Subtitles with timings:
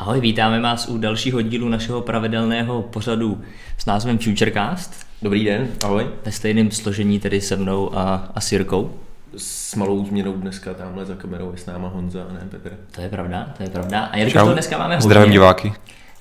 [0.00, 3.40] Ahoj, vítáme vás u dalšího dílu našeho pravidelného pořadu
[3.78, 5.06] s názvem Futurecast.
[5.22, 6.06] Dobrý den, ahoj.
[6.24, 8.94] Ve stejném složení tedy se mnou a, a Sirkou.
[9.36, 12.76] S malou změnou dneska tamhle za kamerou je s náma Honza a ne Petr.
[12.90, 14.00] To je pravda, to je pravda.
[14.00, 15.72] A jelikož to dneska máme hodně, Zdravím diváky.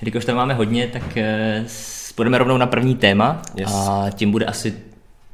[0.02, 1.66] Jelikož to máme hodně, tak eh,
[2.16, 3.72] půjdeme rovnou na první téma yes.
[3.74, 4.78] a tím bude asi to,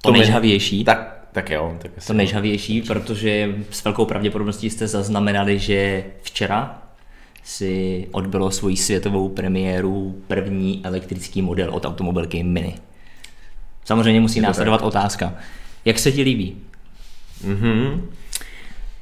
[0.01, 0.83] to nejžhavější.
[0.83, 1.75] Tak, tak jo.
[1.81, 6.84] Tak to nejžhavější, protože s velkou pravděpodobností jste zaznamenali, že včera
[7.45, 12.75] si odbylo svoji světovou premiéru první elektrický model od automobilky Mini.
[13.85, 14.87] Samozřejmě musí následovat tak.
[14.87, 15.33] otázka.
[15.85, 16.57] Jak se ti líbí?
[17.47, 18.01] Mm-hmm.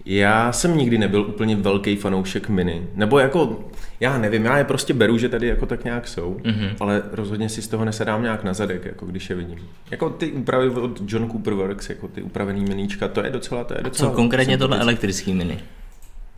[0.05, 2.87] Já jsem nikdy nebyl úplně velký fanoušek Mini.
[2.95, 3.63] Nebo jako,
[3.99, 6.69] já nevím, já je prostě beru, že tady jako tak nějak jsou, mm-hmm.
[6.79, 9.59] ale rozhodně si z toho nesedám nějak na zadek, jako když je vidím.
[9.91, 13.73] Jako ty úpravy od John Cooper Works, jako ty upravený miníčka, to je docela, to
[13.73, 14.09] je docela...
[14.09, 15.59] A co konkrétně tohle elektrický Mini?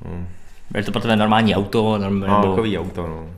[0.05, 0.27] Hmm.
[0.73, 1.97] Je to pro tebe normální auto?
[1.97, 2.55] Normální, no, nebo...
[2.55, 3.29] takový auto, no.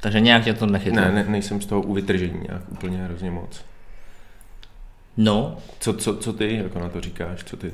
[0.00, 1.00] Takže nějak tě to nechytlo?
[1.00, 3.64] Ne, ne, nejsem z toho uvytržení nějak úplně hrozně moc.
[5.16, 5.56] No.
[5.80, 7.44] Co, co, co ty jako na to říkáš?
[7.44, 7.72] Co ty?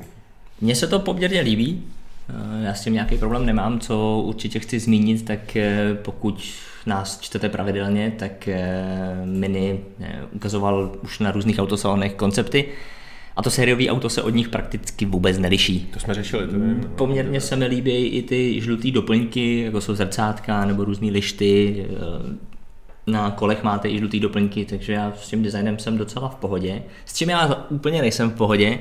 [0.61, 1.83] Mně se to poměrně líbí.
[2.29, 6.53] Eh, já s tím nějaký problém nemám, co určitě chci zmínit, tak eh, pokud
[6.85, 8.85] nás čtete pravidelně, tak eh,
[9.25, 9.79] Mini
[10.31, 12.65] ukazoval už na různých autosalonech koncepty,
[13.39, 15.89] a to sériový auto se od nich prakticky vůbec neliší.
[15.93, 16.47] To jsme řešili.
[16.47, 16.89] To vím, no.
[16.95, 21.85] Poměrně se mi líbí i ty žluté doplňky, jako jsou zrcátka nebo různé lišty.
[21.89, 22.37] Eh,
[23.07, 26.83] na kolech máte i žluté doplňky, takže já s tím designem jsem docela v pohodě.
[27.05, 28.79] S čím já úplně nejsem v pohodě,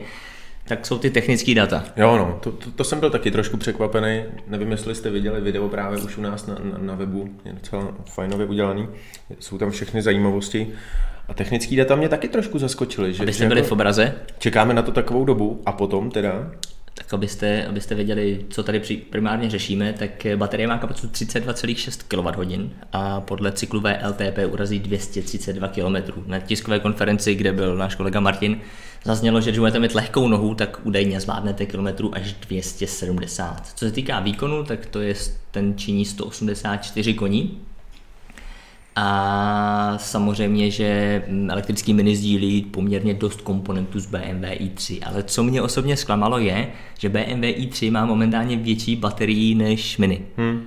[0.64, 1.84] tak jsou ty technické data.
[1.96, 4.22] Jo, no, to, to, to jsem byl taky trošku překvapený.
[4.46, 7.94] Nevím, jestli jste viděli video právě už u nás na, na, na webu, je docela
[8.04, 8.88] fajnově udělaný.
[9.38, 10.72] Jsou tam všechny zajímavosti.
[11.28, 13.14] A technický data mě taky trošku zaskočily.
[13.14, 14.14] Že, Abyste byli jako v obraze?
[14.38, 16.50] Čekáme na to takovou dobu a potom teda
[16.98, 23.20] tak abyste, abyste věděli, co tady primárně řešíme, tak baterie má kapacitu 32,6 kWh a
[23.20, 26.12] podle cyklu VLTP urazí 232 km.
[26.26, 28.60] Na tiskové konferenci, kde byl náš kolega Martin,
[29.04, 33.66] zaznělo, že když budete mít lehkou nohu, tak údajně zvládnete kilometrů až 270.
[33.66, 35.14] Co se týká výkonu, tak to je
[35.50, 37.60] ten činí 184 koní,
[39.00, 45.62] a samozřejmě, že elektrický mini sdílí poměrně dost komponentů z BMW i3, ale co mě
[45.62, 50.20] osobně zklamalo je, že BMW i3 má momentálně větší baterii než mini.
[50.36, 50.62] Hmm.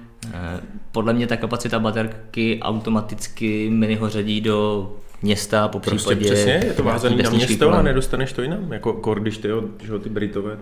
[0.91, 4.91] Podle mě ta kapacita baterky automaticky mini ho řadí do
[5.22, 6.25] města, po prostě případě...
[6.25, 7.80] přesně, je to vázaný na město kolem.
[7.80, 9.47] a nedostaneš to jinam, jako kor, když ty,
[9.84, 10.58] že ty Britové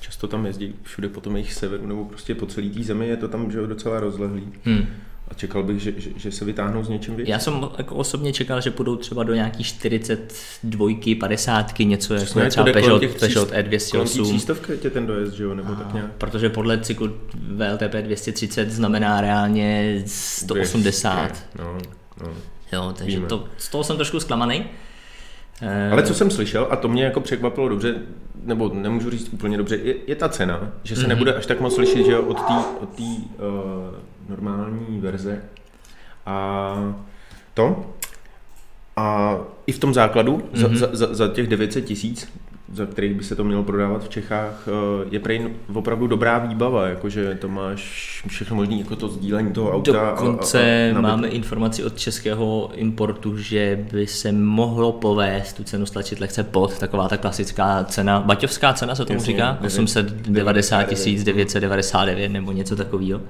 [0.00, 3.16] často tam jezdí všude po tom jejich severu nebo prostě po celé té zemi, je
[3.16, 4.48] to tam že docela rozlehlý.
[4.64, 4.86] Hmm.
[5.30, 7.32] A čekal bych, že, že, že se vytáhnou s něčím větším.
[7.32, 10.88] Já jsem jako osobně čekal, že půjdou třeba do nějakých 42,
[11.20, 14.24] 50, něco jako Přesně, jako třeba Peugeot, Peugeot E208.
[14.24, 16.12] Třístovka tě ten dojezd, že jo, nebo a, tak nějak.
[16.18, 21.44] Protože podle cyklu VLTP 230 znamená reálně 180.
[21.58, 21.78] No,
[22.22, 22.32] no.
[22.72, 24.64] Jo, takže to, z toho jsem trošku zklamaný.
[25.92, 27.94] Ale co jsem slyšel, a to mě jako překvapilo dobře,
[28.44, 31.08] nebo nemůžu říct úplně dobře, je, je ta cena, že se mm-hmm.
[31.08, 33.94] nebude až tak moc slyšet, že od té od tý, uh,
[34.30, 35.42] normální verze.
[36.26, 36.94] A
[37.54, 37.86] to.
[38.96, 39.36] A
[39.66, 40.76] i v tom základu mm-hmm.
[40.76, 42.28] za, za, za těch 900 tisíc,
[42.74, 46.88] za kterých by se to mělo prodávat v Čechách, eh, je prej opravdu dobrá výbava,
[46.88, 47.82] jakože to máš
[48.28, 49.92] všechno možné, jako to sdílení toho auta.
[49.92, 55.86] Dokonce a, a, máme informaci od českého importu, že by se mohlo povést tu cenu
[55.86, 60.90] stlačit lehce pod, taková ta klasická cena, baťovská cena se tomu Jasně, říká, 890
[61.24, 63.20] 999 nebo něco takového.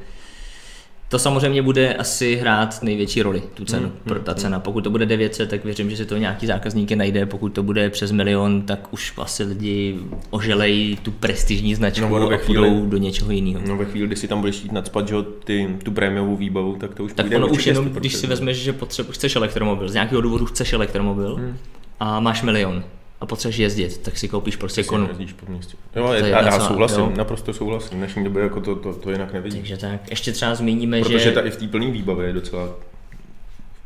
[1.10, 4.60] To samozřejmě bude asi hrát největší roli, tu cenu, hmm, pro ta hmm, cena.
[4.60, 7.90] Pokud to bude 900, tak věřím, že si to nějaký zákazníky najde, pokud to bude
[7.90, 9.98] přes milion, tak už asi lidi
[10.30, 13.60] oželejí tu prestižní značku no, a chvíli, do něčeho jiného.
[13.68, 16.94] No ve chvíli, kdy si tam budeš jít nadspat, že ty, tu prémiovou výbavu, tak
[16.94, 20.20] to už Tak ono už jenom, když si vezmeš, že potřebuješ, chceš elektromobil, z nějakého
[20.20, 21.56] důvodu chceš elektromobil hmm.
[22.00, 22.84] a máš milion,
[23.20, 25.08] a potřebuješ jezdit, tak si koupíš prostě konu.
[25.08, 25.76] Jezdíš po městě.
[25.96, 27.12] Jo, je, já, já souhlasím, jo.
[27.16, 27.90] naprosto souhlasím.
[27.90, 29.60] V dnešní době jako to, to, to jinak nevidím.
[29.60, 31.32] Takže tak, ještě třeba zmíníme, Protože že...
[31.32, 32.68] ta i v té plné výbavě je docela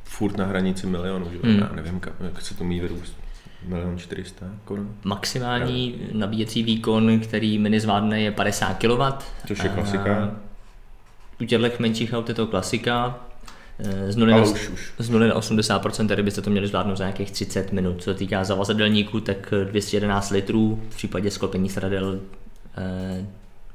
[0.05, 1.39] furt na hranici milionu, že?
[1.43, 1.59] Hmm.
[1.59, 3.17] Já nevím, jak se to mý vyrůst.
[3.69, 4.95] Milion 400 korun.
[5.05, 6.07] Maximální já.
[6.13, 9.03] nabíjecí výkon, který mini zvládne, je 50 kW.
[9.47, 10.37] Což je klasika.
[11.41, 13.21] U těchto menších aut je to klasika.
[13.79, 14.93] Eh, z 0 na, už, už.
[14.99, 18.03] z 0 na 80% tady byste to měli zvládnout za nějakých 30 minut.
[18.03, 22.21] Co se týká zavazadelníků, tak 211 litrů, v případě sklopení stradel
[22.77, 23.27] eh,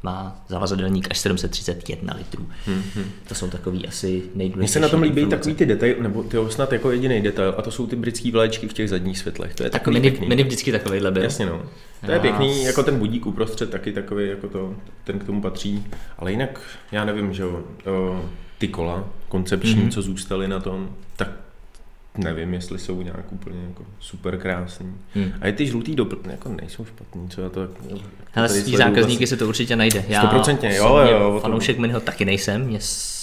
[0.03, 2.47] má zavazadelník až 731 litrů.
[2.65, 3.05] Hmm, hmm.
[3.27, 6.37] To jsou takový asi nejdůležitější Mně se na tom líbí takový ty detail, nebo ty
[6.49, 9.55] snad jako jediný detail, a to jsou ty britské vlaječky v těch zadních světlech.
[9.55, 10.27] To je tak mini, pěkný.
[10.27, 11.23] mini vždycky takovýhle byl.
[11.23, 11.61] Jasně no.
[12.05, 15.85] To je pěkný, jako ten budík uprostřed taky takový, jako to, ten k tomu patří.
[16.17, 16.61] Ale jinak,
[16.91, 17.63] já nevím, že jo,
[18.59, 19.91] ty kola koncepční, mm-hmm.
[19.91, 21.29] co zůstaly na tom, tak
[22.17, 24.93] nevím, jestli jsou nějak úplně jako super krásný.
[25.13, 25.31] Hmm.
[25.41, 27.67] A i ty žlutý doplňky jako nejsou špatný, co já to...
[28.35, 29.27] Ale svý zákazníky vlastně...
[29.27, 30.05] se to určitě najde.
[30.07, 31.39] Já 100% jo, jo, jo.
[31.41, 32.61] Fanoušek Miniho taky nejsem.
[32.65, 32.79] Mě...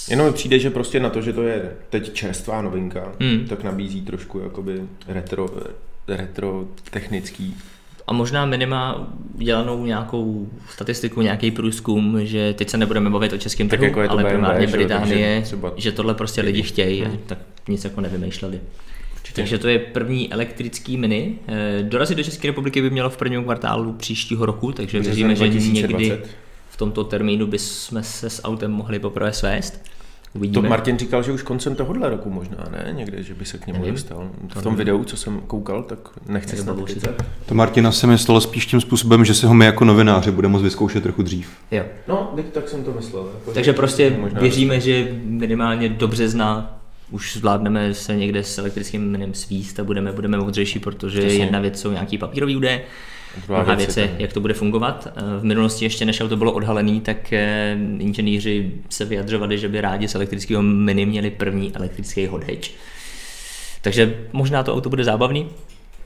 [0.09, 3.45] Jenom mi přijde, že prostě na to, že to je teď čerstvá novinka, hmm.
[3.49, 5.49] tak nabízí trošku jakoby retro,
[6.07, 7.57] retro technický
[8.07, 13.69] a možná minima dělanou nějakou statistiku, nějaký průzkum, že teď se nebudeme bavit o českém
[13.69, 15.73] trhu, jako ale BMW, primárně Británie, třeba...
[15.75, 17.17] že tohle prostě lidi chtějí, hmm.
[17.25, 17.37] tak
[17.67, 18.61] nic jako nevymýšleli.
[19.15, 19.41] Určitě.
[19.41, 21.35] Takže to je první elektrický mini.
[21.47, 25.47] Eh, dorazit do České republiky by mělo v prvním kvartálu příštího roku, takže věříme, že
[25.47, 26.21] někdy
[26.69, 29.83] v tomto termínu bychom se s autem mohli poprvé svést.
[30.33, 30.63] Uvidíme.
[30.63, 32.91] To Martin říkal, že už koncem tohohle roku možná, ne?
[32.91, 33.93] Někde, že by se k němu Nevím.
[33.93, 34.29] dostal.
[34.55, 36.77] V tom videu, co jsem koukal, tak nechci snad
[37.45, 40.63] To Martina se myslel spíš tím způsobem, že si ho my jako novináři budeme moct
[40.63, 41.49] vyzkoušet trochu dřív.
[41.71, 41.83] Jo.
[42.07, 43.29] No, tak jsem to myslel.
[43.33, 46.79] Jako, Takže prostě věříme, že minimálně do března
[47.11, 51.43] už zvládneme se někde s elektrickým minem svíst a budeme, budeme moudřejší, protože Přesně.
[51.43, 52.83] jedna věc jsou nějaký papírový údaje,
[53.47, 55.07] Druhá věc je, jak to bude fungovat.
[55.39, 60.07] V minulosti ještě než to bylo odhalený, tak eh, inženýři se vyjadřovali, že by rádi
[60.07, 62.69] z elektrického mini měli první elektrický hot hatch.
[63.81, 65.49] Takže možná to auto bude zábavný,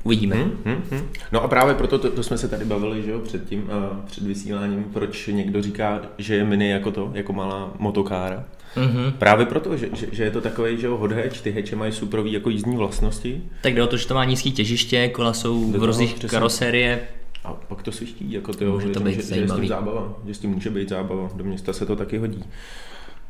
[0.03, 0.35] Uvidíme.
[0.35, 1.09] Hmm, hmm, hmm.
[1.31, 4.05] No a právě proto to, to jsme se tady bavili že jo, před tím, uh,
[4.05, 8.43] před vysíláním, proč někdo říká, že je mini jako to, jako malá motokára.
[8.77, 9.11] Mm-hmm.
[9.11, 12.31] Právě proto, že, že, že je to takový, že hot hatch, ty hatche mají superový
[12.31, 13.41] jako jízdní vlastnosti.
[13.61, 16.99] Tak jde o to, že to má nízký těžiště, kola jsou v různých karosérie,
[17.43, 20.13] a pak to sviští, jako ty, může to být že, že, je s tím zábava,
[20.27, 22.43] že s tím může být zábava, do města se to taky hodí.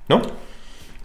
[0.09, 0.21] No,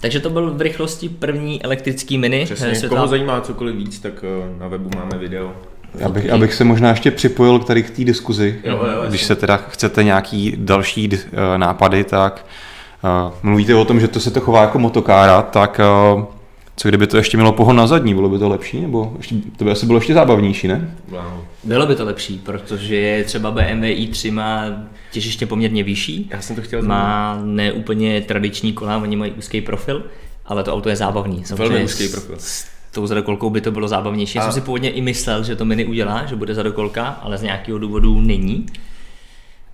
[0.01, 2.45] takže to byl v rychlosti první elektrický mini.
[2.45, 2.99] Přesně, světla...
[2.99, 5.57] koho zajímá cokoliv víc, tak eh, na webu máme video.
[6.05, 8.61] Abych, abych se možná ještě připojil k tady k té diskuzi.
[8.65, 11.19] Jo, jo, Když se teda chcete nějaký další uh,
[11.57, 12.76] nápady, tak uh,
[13.43, 15.81] mluvíte o tom, že to se to chová jako motokára, tak
[16.77, 18.81] co kdyby to ještě mělo pohon na zadní, bylo by to lepší?
[18.81, 20.97] Nebo ještě, to by asi bylo ještě zábavnější, ne?
[21.09, 21.21] Wow.
[21.65, 24.65] Bylo by to lepší, protože třeba BMW i3 má
[25.13, 26.29] těžiště poměrně vyšší.
[26.33, 30.05] Já jsem to chtěl Má neúplně tradiční kola, oni mají úzký profil,
[30.47, 31.43] ale to auto je zábavný.
[31.55, 32.37] Velmi úzký profil.
[32.39, 34.39] S tou zadokolkou by to bylo zábavnější.
[34.39, 37.43] Já jsem si původně i myslel, že to Mini udělá, že bude zadokolka, ale z
[37.43, 38.67] nějakého důvodu není.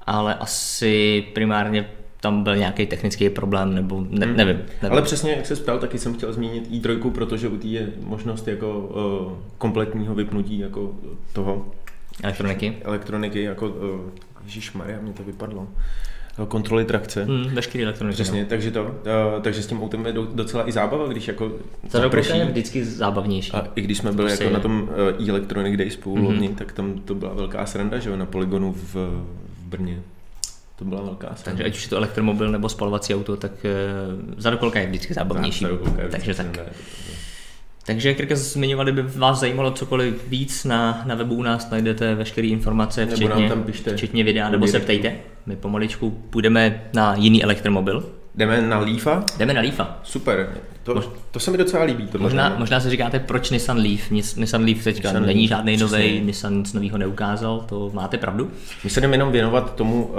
[0.06, 1.88] Ale asi primárně
[2.22, 4.36] tam byl nějaký technický problém, nebo ne, hmm.
[4.36, 4.92] nevím, nevím.
[4.92, 8.48] Ale přesně, jak se ptal, taky jsem chtěl zmínit i3, protože u té je možnost
[8.48, 10.94] jako uh, kompletního vypnutí jako
[11.32, 11.66] toho
[12.22, 12.76] elektroniky.
[12.82, 14.00] Elektroniky, jako uh,
[14.44, 15.68] Ježíš Maria, mě to vypadlo
[16.48, 17.24] kontroly trakce.
[17.24, 18.14] Hmm, veškerý elektroniky.
[18.14, 18.48] Přesně, no.
[18.48, 18.90] takže to, uh,
[19.42, 21.52] takže s tím autem je docela i zábava, když jako
[21.88, 22.38] zaprší.
[22.38, 23.52] je vždycky zábavnější.
[23.52, 26.54] A i když jsme byli prostě jako na tom uh, e-Electronic Day spolu mm-hmm.
[26.54, 30.02] tak tam to byla velká sranda, že jo, na poligonu v, v Brně.
[30.82, 31.42] To byla velká sranda.
[31.44, 35.64] Takže ať už je to elektromobil nebo spalovací auto, tak uh, zadokolka je vždycky zábavnější.
[35.64, 36.58] Je takže tak.
[37.86, 42.46] Takže, jak zmiňovali, by vás zajímalo cokoliv víc, na, na webu u nás najdete veškeré
[42.46, 45.16] informace, včetně, tam pište, včetně videa, nebo se ptejte.
[45.46, 48.12] My pomaličku půjdeme na jiný elektromobil.
[48.34, 49.24] Jdeme na Leafa?
[49.38, 49.98] Jdeme na Leafa.
[50.02, 50.48] Super,
[50.82, 52.08] to, to se mi docela líbí.
[52.18, 54.10] Možná, možná si říkáte, proč Nissan Leaf?
[54.10, 58.50] Nissan Leaf teďka Nissan není žádný nový, Nissan nic nového neukázal, to máte pravdu?
[58.84, 60.12] My se jdeme jenom věnovat tomu, uh,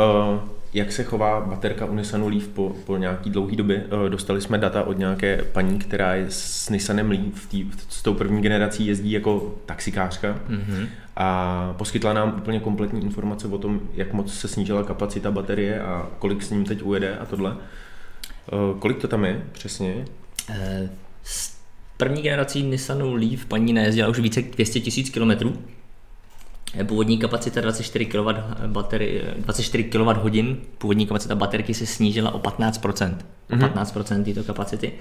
[0.74, 3.86] jak se chová baterka u Nissanu Leaf po, po nějaký dlouhý době.
[4.06, 8.14] Eh, dostali jsme data od nějaké paní, která je s Nissanem Leaf, tý, s tou
[8.14, 10.88] první generací jezdí jako taxikářka mm-hmm.
[11.16, 16.08] a poskytla nám úplně kompletní informace o tom, jak moc se snížila kapacita baterie a
[16.20, 17.56] kolik s ním teď ujede a tohle.
[18.48, 20.06] Eh, kolik to tam je přesně?
[20.50, 20.56] Uh,
[21.24, 21.54] s
[21.98, 25.58] první generací Nissanu Leaf paní nejezdila už více 200 000 kilometrů
[26.84, 28.28] Původní kapacita 24 kW,
[28.68, 33.16] baterie, 24 kWh, původní kapacita baterky se snížila o 15%.
[33.52, 34.24] O 15% mhm.
[34.24, 34.94] této kapacity.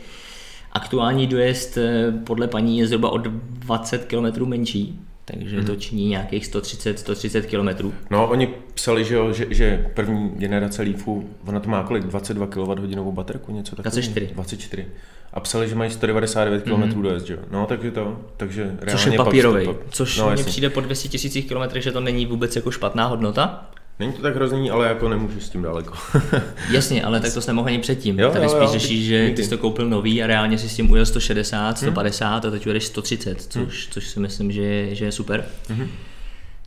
[0.72, 5.66] Aktuální dojezd eh, podle paní je zhruba o 20 km menší, takže hmm.
[5.66, 7.92] to činí nějakých 130-130 km.
[8.10, 12.04] No, oni psali, že, jo, že, že první generace Leafu, ona to má kolik?
[12.04, 14.00] 22 kWh baterku, něco takového?
[14.00, 14.26] 24.
[14.34, 14.86] 24
[15.32, 17.02] a psali, že mají 199 km mm-hmm.
[17.02, 17.38] dojezd, že?
[17.50, 21.08] No, takže to, takže reálně Což je papírový, pak, což no, mně přijde po 200
[21.08, 23.70] tisících kilometrech, že to není vůbec jako špatná hodnota.
[24.02, 25.94] Není to tak hrozný, ale jako nemůžeš s tím daleko.
[26.70, 28.18] Jasně, ale tak to jsi nemohl ani předtím.
[28.18, 30.76] Jo, Tady jo, spíš řešíš, že ty jsi to koupil nový a reálně si s
[30.76, 32.36] tím ujel 160, 150 hmm.
[32.36, 33.70] a teď ujedeš 130, což, hmm.
[33.90, 35.44] což si myslím, že, že je super.
[35.68, 35.88] Hmm.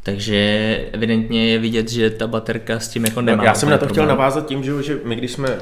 [0.05, 0.37] Takže
[0.91, 3.37] evidentně je vidět, že ta baterka s tím jako nemá.
[3.37, 3.93] No, já jsem na to problém.
[3.93, 5.61] chtěl navázat tím, že, že my když jsme uh,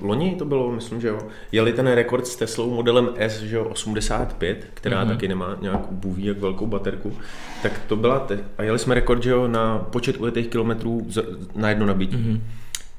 [0.00, 1.18] loni to bylo, myslím, že jo,
[1.52, 5.08] jeli ten rekord s Teslou modelem S, že jo, 85, která mm-hmm.
[5.08, 7.16] taky nemá nějakou bůví jak velkou baterku,
[7.62, 11.06] tak to byla te- a jeli jsme rekord, že jo, na počet ujetých kilometrů
[11.54, 12.16] na jedno nabití.
[12.16, 12.40] Mm-hmm.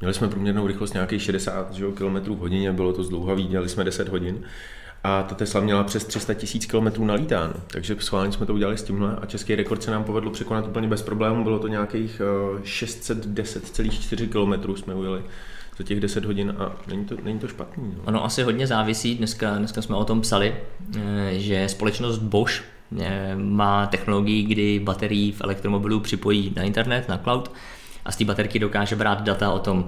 [0.02, 4.10] Měli jsme průměrnou rychlost nějakých 60 km v hodině, bylo to zdlouhavý, dělali jsme 10
[4.10, 4.44] hodin.
[5.04, 8.84] A ta Tesla měla přes 300 tisíc km nalítáno, takže schválně jsme to udělali s
[8.84, 12.22] tímhle a český rekord se nám povedlo překonat úplně bez problémů, bylo to nějakých
[12.64, 15.24] 610,4 km jsme ujeli
[15.78, 17.94] za těch 10 hodin a není to, není to špatný.
[17.98, 18.04] No.
[18.06, 20.56] Ono asi hodně závisí, dneska, dneska jsme o tom psali,
[20.98, 22.64] eh, že společnost Bosch
[23.00, 27.52] eh, má technologii, kdy baterii v elektromobilu připojí na internet, na cloud
[28.06, 29.86] a z té baterky dokáže brát data o tom,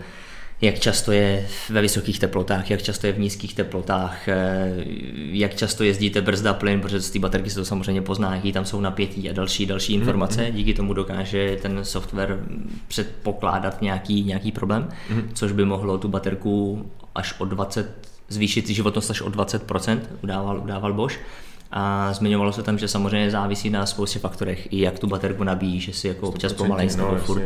[0.65, 4.71] jak často je ve vysokých teplotách, jak často je v nízkých teplotách, eh,
[5.15, 8.65] jak často jezdíte brzda plyn, protože z té baterky se to samozřejmě pozná, jaký tam
[8.65, 10.41] jsou napětí a další další mhm, informace.
[10.41, 10.53] Mm-hmm.
[10.53, 12.39] Díky tomu dokáže ten software
[12.87, 15.23] předpokládat nějaký, nějaký problém, mm-hmm.
[15.33, 20.93] což by mohlo tu baterku až o 20, zvýšit životnost až o 20%, udával, udával
[20.93, 21.19] Bosch.
[21.71, 25.79] A zmiňovalo se tam, že samozřejmě závisí na spoustě faktorech, i jak tu baterku nabíjí,
[25.79, 27.43] že si jako občas pomalej no, furt.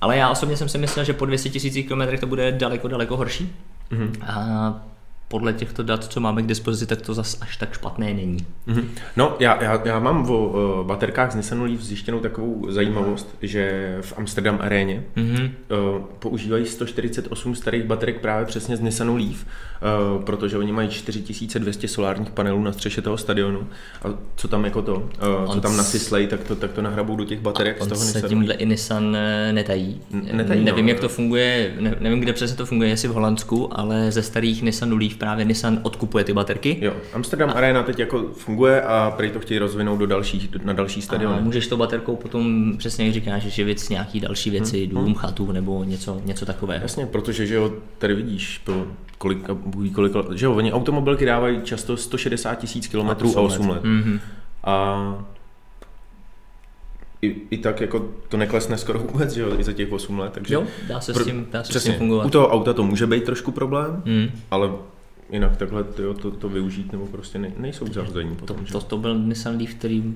[0.00, 3.16] Ale já osobně jsem si myslel, že po 200 000 km to bude daleko, daleko
[3.16, 3.56] horší.
[3.92, 4.12] Mm-hmm.
[4.26, 4.86] A
[5.28, 8.46] podle těchto dat, co máme k dispozici, tak to zas až tak špatné není.
[8.68, 8.84] Mm-hmm.
[9.16, 13.96] No, já, já, já mám o uh, baterkách z Nissan Leaf zjištěnou takovou zajímavost, že
[14.00, 15.50] v Amsterdam aréně mm-hmm.
[15.94, 19.46] uh, používají 148 starých baterek právě přesně z Nissanu Leaf,
[20.16, 23.66] uh, protože oni mají 4200 solárních panelů na střeše toho stadionu
[24.02, 27.24] a co tam jako to, uh, co tam nasyslej, tak to, tak to nahrabou do
[27.24, 28.28] těch baterek z toho se Nissanu.
[28.28, 29.16] tímhle i Nissan
[29.52, 30.00] netají.
[30.32, 30.90] netají nevím, no.
[30.92, 34.62] jak to funguje, ne, nevím, kde přesně to funguje, jestli v Holandsku, ale ze starých
[34.62, 36.78] Nissan Leaf právě Nissan odkupuje ty baterky.
[36.80, 37.52] Jo, Amsterdam a...
[37.52, 41.38] Arena teď jako funguje a prý to chtějí rozvinout do dalších, na další stadiony.
[41.38, 44.94] A můžeš tou baterkou potom, přesně jak říkáš, živit nějaký další věci, hmm.
[44.94, 45.14] dům, hmm.
[45.14, 46.82] chatu nebo něco, něco takového.
[46.82, 48.86] Jasně, protože že jo, tady vidíš, pro
[49.18, 49.38] kolik,
[49.94, 53.74] kolik, že jo, oni automobilky dávají často 160 tisíc kilometrů a 8 let.
[53.74, 53.84] let.
[53.84, 54.20] Mm-hmm.
[54.64, 55.26] A
[57.22, 60.32] i, i tak jako to neklesne skoro vůbec, že jo, i za těch 8 let.
[60.32, 62.26] Takže jo, dá se, s tím, dá se přesně, s tím fungovat.
[62.26, 64.28] U toho auta to může být trošku problém, mm.
[64.50, 64.70] ale
[65.30, 68.36] jinak takhle to, to, to využít nebo prostě ne, nejsou zařazení.
[68.36, 70.14] To, to, to byl Nissan Leaf, který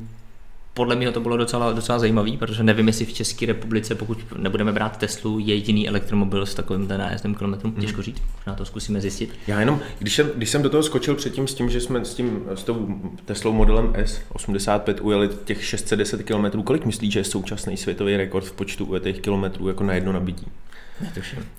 [0.75, 4.73] podle mě to bylo docela, docela zajímavý, protože nevím, jestli v České republice, pokud nebudeme
[4.73, 7.81] brát Teslu, je jediný elektromobil s takovým nájezdem kilometrům, mm.
[7.81, 9.31] těžko říct, na to zkusíme zjistit.
[9.47, 12.15] Já jenom, když jsem, když jsem do toho skočil předtím s tím, že jsme s
[12.15, 12.89] tím s tou
[13.25, 18.53] Teslou modelem S85 ujeli těch 610 km, kolik myslíš, že je současný světový rekord v
[18.53, 20.47] počtu ujetých kilometrů jako na jedno nabití?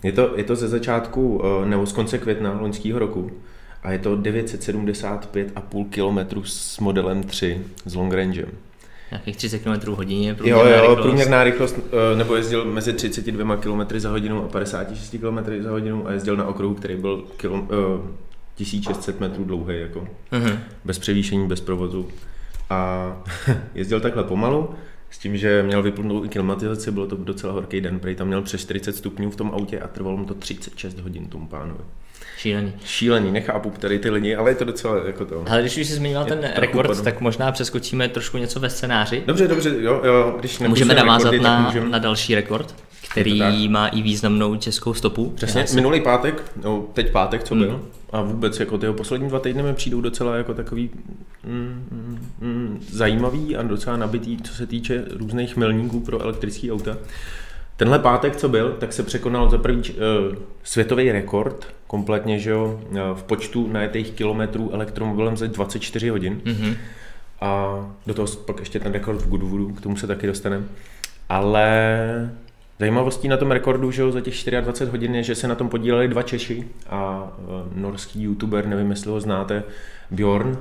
[0.03, 3.31] Je to, je to ze začátku eh, nebo z konce května loňského roku
[3.83, 8.49] a je to 975,5 km s modelem 3 s long rangem.
[9.11, 11.01] Nějakých 30 km hodině, průměrná jo, jo, rychlost.
[11.01, 11.79] průměrná rychlost,
[12.13, 16.37] eh, nebo jezdil mezi 32 km za hodinu a 56 km za hodinu a jezdil
[16.37, 17.67] na okruhu, který byl kilo, uh,
[18.55, 20.59] 1600 metrů dlouhý, jako uh-huh.
[20.85, 22.07] bez převýšení, bez provozu.
[22.69, 23.11] A
[23.75, 24.69] jezdil takhle pomalu,
[25.11, 28.41] s tím, že měl vypnutou i klimatizaci, bylo to docela horký den, prej tam měl
[28.41, 31.79] přes 40 stupňů v tom autě a trvalo mu to 36 hodin tomu pánovi.
[32.37, 32.73] Šílený.
[32.85, 35.45] Šílený, nechápu tady ty lidi, ale je to docela jako to.
[35.49, 37.03] Ale když už jsi zmiňoval ten rekord, upadu.
[37.03, 39.23] tak možná přeskočíme trošku něco ve scénáři.
[39.25, 40.35] Dobře, dobře, jo, jo.
[40.39, 41.89] Když můžeme navázat rekordy, na, můžeme...
[41.89, 42.75] na další rekord,
[43.11, 45.29] který má i významnou českou stopu.
[45.29, 45.75] Přesně, se...
[45.75, 47.63] minulý pátek, no teď pátek, co hmm.
[47.63, 50.89] byl, a vůbec jako ty poslední dva týdny mi přijdou docela jako takový
[51.43, 52.00] mm, mm, mm,
[52.89, 56.97] zajímavý a docela nabitý, co se týče různých milníků pro elektrické auta.
[57.77, 62.81] Tenhle pátek, co byl, tak se překonal za první uh, světový rekord kompletně, že jo,
[62.89, 66.41] uh, v počtu najetých kilometrů elektromobilem za 24 hodin.
[66.45, 66.75] Mm-hmm.
[67.41, 70.65] A do toho pak ještě ten rekord v Goodwoodu, k tomu se taky dostaneme.
[71.29, 72.31] Ale
[72.79, 75.69] zajímavostí na tom rekordu, že jo, za těch 24 hodin je, že se na tom
[75.69, 79.63] podíleli dva Češi a uh, norský youtuber, nevím, jestli ho znáte,
[80.11, 80.57] Bjorn,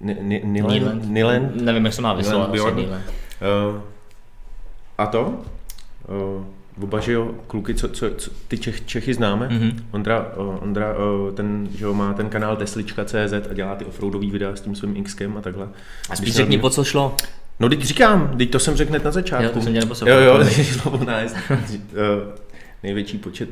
[0.00, 2.78] Nilen, Nilen, nevím, jak se má vyslovat, Bjorn.
[2.78, 2.88] Uh,
[4.98, 5.40] a to?
[6.08, 6.44] Uh,
[6.82, 9.48] oba, že jo, kluky, co, co, co ty Čech, Čechy známe.
[9.48, 9.82] Mm-hmm.
[9.90, 14.30] Ondra, uh, Ondra uh, ten, že jo, má ten kanál Teslička.cz a dělá ty offroadový
[14.30, 15.68] videa s tím svým Xkem a takhle.
[16.10, 17.16] A spíš řekni, po co šlo.
[17.60, 19.44] No, teď říkám, teď to jsem řekl hned na začátku.
[19.68, 20.44] Jo, to jsem Jo, jo,
[20.80, 21.36] slovo nájezd.
[22.82, 23.48] Největší počet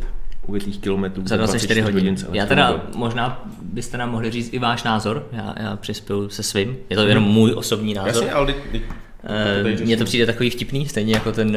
[0.48, 1.94] ujetých kilometrů za 24 hodin.
[1.98, 6.42] hodin já teda možná byste nám mohli říct i váš názor, já, já přispěju se
[6.42, 8.14] svým, je to jenom můj osobní názor.
[8.14, 8.82] Jasně, ale teď
[9.84, 11.56] Mně to přijde takový vtipný, stejně jako ten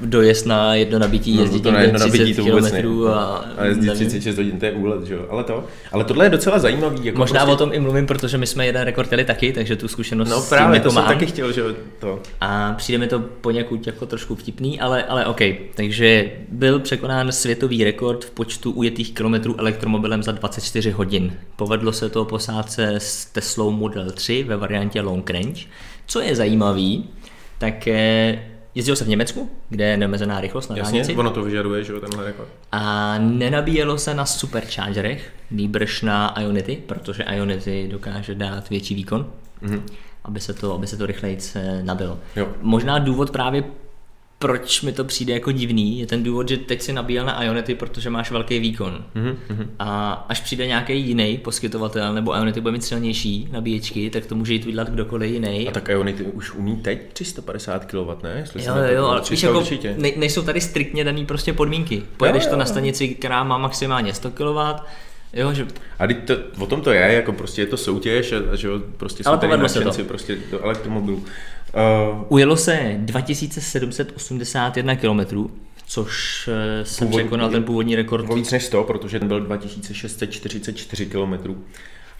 [0.00, 2.82] dojezd na jedno nabití, jezdit no, to na jedno nabití to vůbec ne.
[3.14, 5.26] a, a jezdit 36 hodin, to je úlet, že jo?
[5.30, 7.06] Ale to, ale tohle je docela zajímavý.
[7.06, 7.52] Jako Možná prostě...
[7.54, 10.42] o tom i mluvím, protože my jsme jeden rekord jeli taky, takže tu zkušenost No
[10.42, 11.04] právě, to mám.
[11.04, 11.62] jsem taky chtěl, že
[11.98, 12.20] to.
[12.40, 15.40] A přijde mi to poněkud jako trošku vtipný, ale, ale OK.
[15.74, 21.32] Takže byl překonán světový rekord v počtu ujetých kilometrů elektromobilem za 24 hodin.
[21.56, 25.62] Povedlo se to posádce s Teslou Model 3 ve variantě Long Range.
[26.06, 27.08] Co je zajímavý,
[27.58, 27.88] tak
[28.76, 31.16] Jezdilo se v Německu, kde je neomezená rychlost na Jasně, dálnici.
[31.16, 32.48] ono to vyžaduje, že jo, tenhle rekord.
[32.72, 39.26] A nenabíjelo se na superchargerech, nýbrž na Ionity, protože Ionity dokáže dát větší výkon,
[39.62, 39.82] mm-hmm.
[40.24, 41.38] aby, se to, aby se to rychleji
[41.82, 42.18] nabilo.
[42.36, 42.48] Jo.
[42.60, 43.64] Možná důvod právě
[44.38, 47.74] proč mi to přijde jako divný, je ten důvod, že teď si nabíjel na Ionity,
[47.74, 49.04] protože máš velký výkon.
[49.16, 49.66] Mm-hmm.
[49.78, 54.52] A až přijde nějaký jiný poskytovatel, nebo Ionity bude mít silnější nabíječky, tak to může
[54.52, 55.68] jít vydělat kdokoliv jiný.
[55.68, 58.34] A tak Ionity už umí teď 350 kW, ne?
[58.36, 59.64] Jestli jo, jo, jo, ale víš, jako
[59.96, 62.02] ne, nejsou tady striktně daný prostě podmínky.
[62.16, 64.58] Pojedeš jo, jo, to na stanici, která má maximálně 100 kW,
[65.32, 65.66] Jo, že...
[65.98, 69.36] A to, o tom to je, jako prostě je to soutěž a že prostě jsou
[69.36, 71.24] tady nadšenci prostě do elektromobilů.
[71.74, 75.48] Uh, Ujelo se 2781 km,
[75.86, 78.34] což eh, jsem překonal ten původní rekord.
[78.34, 81.54] Víc než 100, protože ten byl 2644 km.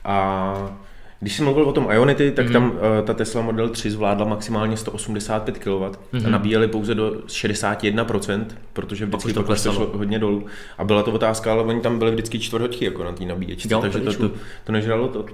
[0.04, 0.76] A
[1.20, 2.52] když jsem mluvil o tom Ionity, tak mm.
[2.52, 6.26] tam uh, ta Tesla Model 3 zvládla maximálně 185 kW mm.
[6.26, 10.46] a nabíjeli pouze do 61%, protože vždycky to kleslo hodně dolů.
[10.78, 13.80] A byla to otázka, ale oni tam byli vždycky čtvrthoďky jako na té nabíječce, jo,
[13.80, 14.30] takže to, to,
[14.64, 15.24] to nežralo to,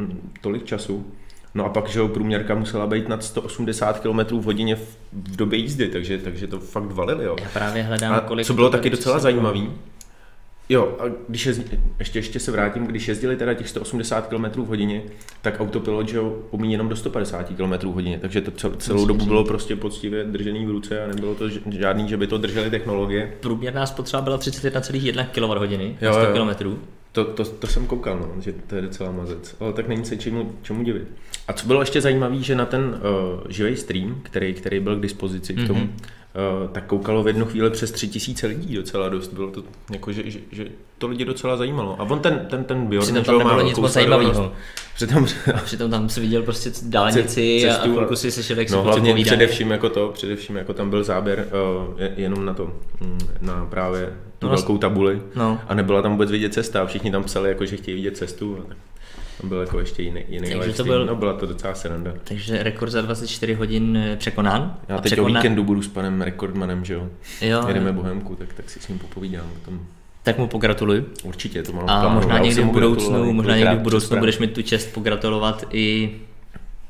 [0.41, 1.07] tolik času.
[1.55, 5.89] No a pak, že průměrka musela být nad 180 km v hodině v, době jízdy,
[5.89, 7.25] takže, takže to fakt valili.
[7.25, 7.37] Jo.
[7.43, 8.47] Já právě hledám, a kolik...
[8.47, 9.61] Co bylo taky docela zajímavé,
[10.69, 11.65] Jo, a když jezdí,
[11.99, 15.03] ještě, ještě se vrátím, když jezdili teda těch 180 km v hodině,
[15.43, 19.07] tak autopilot, že jo, umí jenom do 150 km v hodině, takže to cel, celou
[19.07, 22.71] dobu bylo prostě poctivě držený v ruce a nebylo to žádný, že by to drželi
[22.71, 23.33] technologie.
[23.41, 26.79] Průměrná spotřeba byla 31,1 kWh na 100 km.
[27.13, 30.17] To, to, to, jsem koukal, no, že to je docela mazec, ale tak není se
[30.17, 31.09] čemu, čemu divit.
[31.49, 35.03] A co bylo ještě zajímavé, že na ten uh, živý stream, který, který byl k
[35.03, 36.22] dispozici k tomu, mm-hmm Uh,
[36.73, 39.33] tak koukalo v jednu chvíli přes tři tisíce lidí docela dost.
[39.33, 39.63] Bylo to
[39.93, 40.67] jako, že, že, že,
[40.99, 42.01] to lidi docela zajímalo.
[42.01, 44.53] A on ten, ten, ten Bjorn, Přitom tam nebylo nic moc zajímavého.
[44.95, 45.27] Přitom,
[45.65, 49.71] Přitom tam se viděl prostě dálnici cestu, a chvilku si sešel, jak no, hlavně především
[49.71, 51.49] jako to, především jako tam byl záběr
[51.89, 55.61] uh, jenom na to, mm, na právě tu no, velkou tabuli no.
[55.69, 58.59] a nebyla tam vůbec vidět cesta a všichni tam psali, jako, že chtějí vidět cestu.
[58.61, 58.77] A tak.
[59.41, 62.13] Tam byl jako ještě jiný, jiný takže to byl, no byla to docela sranda.
[62.25, 64.77] Takže rekord za 24 hodin eh, překonán.
[64.89, 65.37] Já teď překonán...
[65.37, 67.09] o víkendu budu s panem rekordmanem, že jo.
[67.41, 69.81] jo Jedeme Bohemku, tak, tak si s ním popovídám o tom.
[70.23, 71.05] Tak mu pogratuluji.
[71.23, 74.63] Určitě, to mám A možná někdy v budoucnu, možná někdy v budoucnu budeš mi tu
[74.63, 76.17] čest pogratulovat i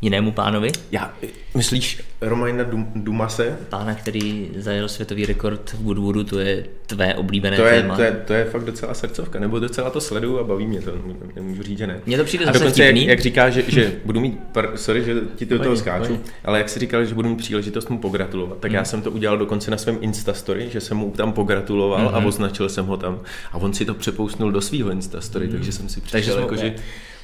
[0.03, 0.73] jinému pánovi?
[0.93, 1.15] Já,
[1.55, 3.59] myslíš Romajna Dumase?
[3.69, 7.97] Pána, který zajel světový rekord v Goodwoodu, to je tvé oblíbené to je, téma.
[7.97, 10.93] To je, to je fakt docela srdcovka, nebo docela to sleduju a baví mě to,
[11.37, 12.01] nemůžu říct, že ne.
[12.07, 15.15] Mně to přijde a dokonce, jak, jak říká, že, že budu mít, par, sorry, že
[15.37, 18.71] ti do toho skáču, ale jak si říkal, že budu mít příležitost mu pogratulovat, tak
[18.71, 18.77] hmm.
[18.77, 22.15] já jsem to udělal dokonce na svém Instastory, že jsem mu tam pogratuloval hmm.
[22.15, 23.21] a označil jsem ho tam
[23.53, 25.55] a on si to přepousnul do svého Instastory, hmm.
[25.55, 26.75] takže jsem si přišel jako, že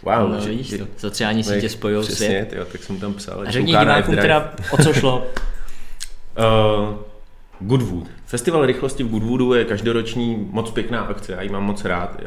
[0.02, 0.86] Wow, no, že, víš, to.
[0.96, 2.52] sociální sítě spojují přesně, svět.
[2.52, 3.40] Jo, tak jsem tam psal.
[3.40, 5.26] A řekni divákům teda, o co šlo.
[6.38, 6.94] uh,
[7.60, 8.06] Goodwood.
[8.26, 12.20] Festival rychlosti v Goodwoodu je každoroční moc pěkná akce, já ji mám moc rád.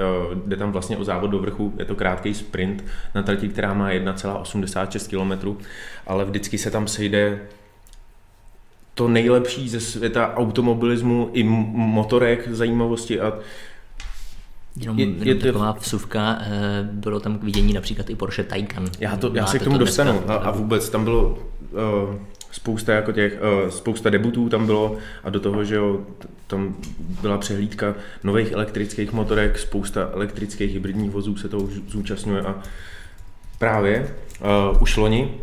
[0.46, 2.84] Jde tam vlastně o závod do vrchu, je to krátký sprint
[3.16, 5.58] na trati, která má 1,86 km,
[6.08, 7.40] ale vždycky se tam sejde
[8.96, 13.34] to nejlepší ze světa automobilismu i motorek, zajímavosti a
[14.80, 15.80] Jenom, je, jenom je taková to...
[15.80, 18.86] vsuvka, eh, bylo tam k vidění například i Porsche Taycan.
[19.00, 22.16] Já, to, já se k tomu dostanu dneska, a, a vůbec tam bylo uh,
[22.52, 26.02] spousta jako těch, uh, spousta debutů tam bylo a do toho, že jo,
[26.48, 26.76] tam
[27.22, 32.56] byla přehlídka nových elektrických motorek, spousta elektrických hybridních vozů se toho zúčastňuje a
[33.58, 34.16] právě
[34.72, 35.34] uh, už loni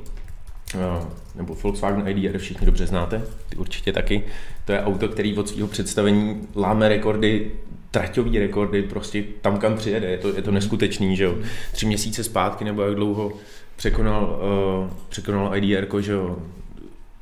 [1.34, 4.22] nebo Volkswagen IDR všichni dobře znáte, ty určitě taky.
[4.64, 7.50] To je auto, který od svého představení láme rekordy
[7.90, 10.06] traťový rekordy prostě tam, kam přijede.
[10.06, 11.36] Je to, je to neskutečný, že jo.
[11.72, 13.32] Tři měsíce zpátky nebo jak dlouho
[13.76, 14.40] překonal,
[14.84, 16.38] uh, překonal IDR, že jo,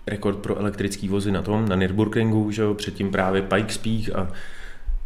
[0.06, 4.32] rekord pro elektrický vozy na tom, na Nürburgringu, že jo, předtím právě Pikes Peak a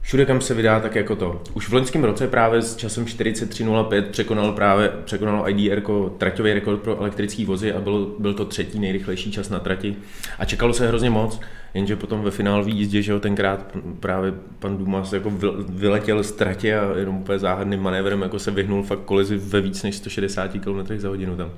[0.02, 1.42] Všude, kam se vydá, tak jako to.
[1.54, 6.82] Už v loňském roce právě s časem 43.05 překonal právě překonal IDR jako traťový rekord
[6.82, 9.96] pro elektrický vozy a byl, byl to třetí nejrychlejší čas na trati.
[10.38, 11.40] A čekalo se hrozně moc,
[11.74, 13.66] jenže potom ve finálové jízdě, že jo, tenkrát
[14.00, 15.32] právě pan Dumas jako
[15.68, 19.82] vyletěl z tratě a jenom úplně záhadným manévrem jako se vyhnul fakt kolizi ve víc
[19.82, 21.50] než 160 km za hodinu tam.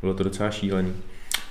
[0.00, 0.92] Bylo to docela šílený.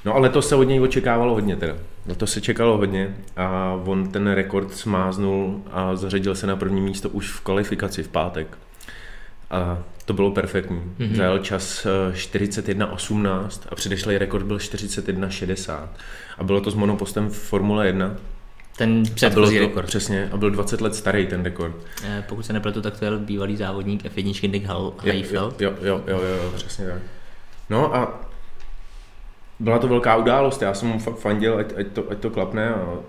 [0.06, 1.74] No ale to se od něj očekávalo hodně teda.
[2.06, 6.82] No to se čekalo hodně a on ten rekord smáznul a zařadil se na první
[6.82, 8.58] místo už v kvalifikaci v pátek.
[9.52, 10.82] A to bylo perfektní.
[11.00, 11.16] Mm-hmm.
[11.16, 15.88] Zajel čas 41.18 eh, a předešlý rekord byl 41.60.
[16.38, 18.16] A bylo to s monopostem v Formule 1.
[18.78, 19.88] Ten předchozí rekord.
[19.88, 21.76] Přesně, a byl 20 let starý ten rekord.
[22.04, 24.66] Eh, pokud se nepletu, tak to je bývalý závodník F1 Nick
[25.04, 25.62] Heifeld.
[25.62, 27.02] Jo, jo, jo, jo, jo, přesně tak.
[27.70, 28.22] No a
[29.64, 32.70] byla to velká událost, já jsem mu fakt fandil, ať, ať, to, ať to klapne
[32.70, 33.00] a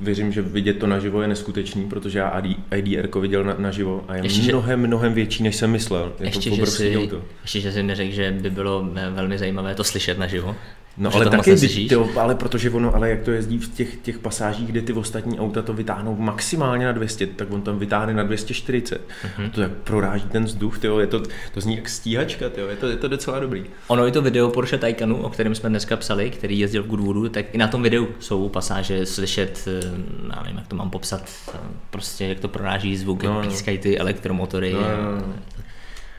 [0.00, 2.42] věřím, že vidět to naživo je neskutečný, protože já
[2.76, 4.86] IDR viděl na, naživo a je ještě, mnohem, že...
[4.86, 6.12] mnohem větší, než jsem myslel.
[6.20, 7.10] Je ještě, to že si,
[7.42, 10.56] ještě, že si neřekl, že by bylo velmi zajímavé to slyšet naživo.
[10.96, 14.66] No ale taky, ty, ale protože ono, ale jak to jezdí v těch, těch pasážích,
[14.66, 19.00] kde ty ostatní auta to vytáhnou maximálně na 200, tak on tam vytáhne na 240.
[19.00, 19.50] Mm-hmm.
[19.50, 21.22] To jak proráží ten vzduch, tyjo, je to,
[21.54, 23.64] to zní jak stíhačka, tyjo, je, to, je to docela dobrý.
[23.88, 27.28] Ono i to video Porsche Taycanu, o kterém jsme dneska psali, který jezdil v Goodwoodu,
[27.28, 29.86] tak i na tom videu jsou pasáže slyšet, eh,
[30.34, 31.58] já nevím, jak to mám popsat, eh,
[31.90, 33.50] prostě jak to proráží zvuk, no, jak no.
[33.50, 34.72] pískají ty elektromotory.
[34.72, 35.34] No, no, no.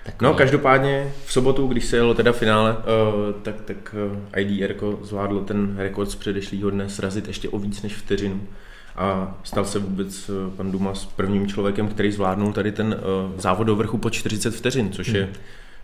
[0.04, 0.32] Takový.
[0.32, 5.42] No, každopádně v sobotu, když se jelo teda finále, uh, tak, tak uh, IDR zvládlo
[5.42, 8.42] ten rekord z předešlého dne srazit ještě o víc než vteřinu.
[8.96, 13.68] A stal se vůbec uh, pan Dumas prvním člověkem, který zvládnul tady ten uh, závod
[13.68, 15.16] do vrchu po 40 vteřin, což hmm.
[15.16, 15.30] je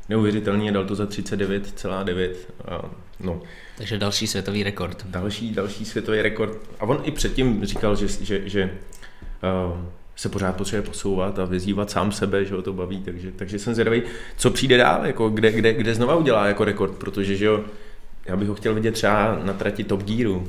[0.10, 2.30] neuvěřitelný a dal to za 39,9.
[2.30, 3.42] Uh, no.
[3.78, 5.06] Takže další světový rekord.
[5.10, 6.58] Další, další světový rekord.
[6.80, 8.72] A on i předtím říkal, že, že, že
[9.70, 9.86] uh,
[10.20, 13.74] se pořád potřebuje posouvat a vyzývat sám sebe, že ho to baví, takže, takže jsem
[13.74, 14.02] zvědavý,
[14.38, 17.64] co přijde dál, jako kde, kde, kde znova udělá jako rekord, protože že jo,
[18.26, 20.48] já bych ho chtěl vidět třeba na trati Top Gearu,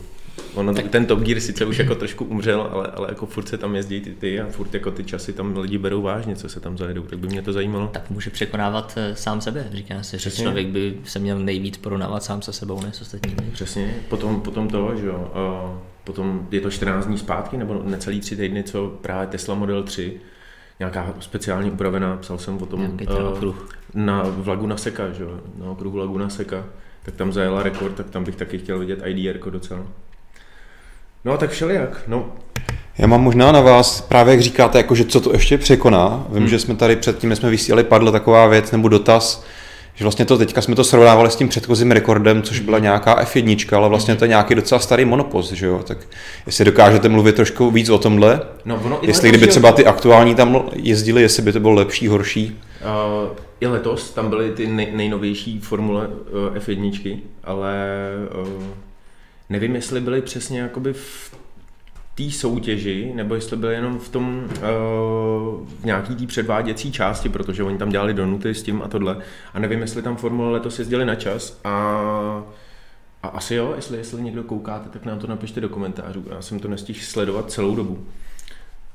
[0.55, 0.89] Ono, tak...
[0.89, 4.01] ten Top Gear sice už jako trošku umřel, ale, ale jako furt se tam jezdí
[4.01, 7.03] ty, ty a furt jako ty časy tam lidi berou vážně, co se tam zajedou,
[7.03, 7.87] tak by mě to zajímalo.
[7.93, 12.25] Tak může překonávat eh, sám sebe, říká se, že člověk by se měl nejvíc porovnávat
[12.25, 13.51] sám se sebou, ne s ostatními.
[13.53, 15.33] Přesně, potom, potom to, že jo,
[16.05, 20.21] potom je to 14 dní zpátky, nebo necelý tři týdny, co právě Tesla Model 3
[20.79, 22.99] nějaká speciálně upravená, psal jsem o tom
[23.45, 23.55] uh,
[23.95, 26.65] na v Laguna Seca, že jo, na okruhu Laguna Seca,
[27.03, 29.87] tak tam zajela rekord, tak tam bych taky chtěl vidět IDR docela.
[31.25, 32.27] No tak všelijak, no.
[32.99, 36.27] Já mám možná na vás, právě jak říkáte, jako, že co to ještě překoná.
[36.29, 36.49] Vím, hmm.
[36.49, 39.45] že jsme tady předtím, jsme vysílali, padla taková věc nebo dotaz,
[39.95, 43.77] že vlastně to teďka jsme to srovnávali s tím předchozím rekordem, což byla nějaká F1,
[43.77, 45.81] ale vlastně to je nějaký docela starý monopost, že jo?
[45.87, 45.99] Tak
[46.47, 50.63] jestli dokážete mluvit trošku víc o tomhle, no, ono jestli kdyby třeba ty aktuální tam
[50.73, 52.61] jezdili, jestli by to bylo lepší, horší?
[52.81, 57.75] Uh, I letos tam byly ty nej, nejnovější formule uh, F1, ale
[58.47, 58.63] uh,
[59.51, 61.35] nevím, jestli byly přesně jakoby v
[62.15, 67.63] té soutěži, nebo jestli byl jenom v tom uh, v nějaký té předváděcí části, protože
[67.63, 69.17] oni tam dělali donuty s tím a tohle.
[69.55, 72.43] A nevím, jestli tam Formule letos jezdili na čas a
[73.23, 76.25] a asi jo, jestli, jestli někdo koukáte, tak nám to napište do komentářů.
[76.31, 78.07] Já jsem to nestihl sledovat celou dobu.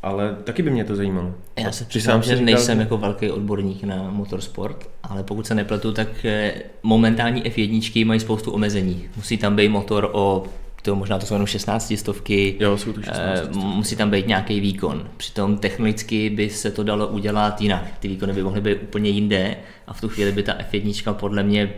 [0.05, 1.33] Ale taky by mě to zajímalo.
[1.59, 5.91] Já se přiznám, že říkal, nejsem jako velký odborník na motorsport, ale pokud se nepletu,
[5.91, 9.05] tak eh, momentální F1 mají spoustu omezení.
[9.15, 10.43] Musí tam být motor o
[10.81, 14.27] to možná to jsou jenom 16 stovky, jo, jsou to 16 uh, musí tam být
[14.27, 15.09] nějaký výkon.
[15.17, 17.83] Přitom technicky by se to dalo udělat jinak.
[17.99, 19.55] Ty výkony by mohly být úplně jinde
[19.87, 21.73] a v tu chvíli by ta F1 podle mě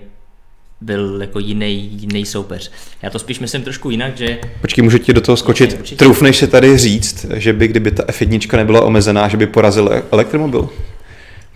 [0.82, 2.72] byl jako jiný, jiný soupeř.
[3.02, 4.38] Já to spíš myslím trošku jinak, že...
[4.62, 5.64] Počkej, můžu ti do toho skočit.
[5.64, 6.00] Určitě, určitě.
[6.00, 10.70] Troufneš se tady říct, že by, kdyby ta F1 nebyla omezená, že by porazil elektromobil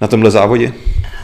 [0.02, 0.74] na tomhle závodě?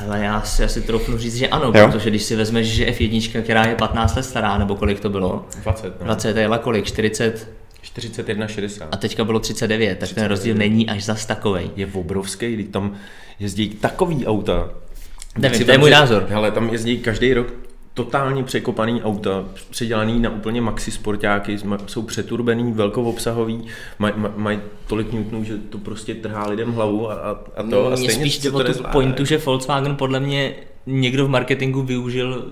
[0.05, 1.87] Ale já si asi troufnu říct, že ano, jo?
[1.87, 5.45] protože když si vezmeš, že F1, která je 15 let stará, nebo kolik to bylo?
[5.63, 5.99] 20.
[5.99, 6.05] No.
[6.05, 6.85] 20, jela kolik?
[6.85, 7.49] 40?
[7.81, 8.87] 41, 60.
[8.91, 10.21] A teďka bylo 39, tak 39.
[10.21, 11.71] ten rozdíl není až zas takový.
[11.75, 12.95] Je obrovský, když tam
[13.39, 14.69] jezdí takový auta.
[15.37, 16.27] Nevím, to je můj názor.
[16.33, 17.66] Ale tam jezdí každý rok
[17.97, 21.57] totálně překopaný auta, předělaný na úplně maxi sportáky,
[21.87, 23.65] jsou přeturbený, velkoobsahový,
[23.99, 27.13] mají maj, maj tolik newtonů, že to prostě trhá lidem hlavu a,
[27.57, 27.69] a to.
[27.69, 30.55] No, a stejně spíš jde o tu pointu, že Volkswagen podle mě
[30.85, 32.51] někdo v marketingu využil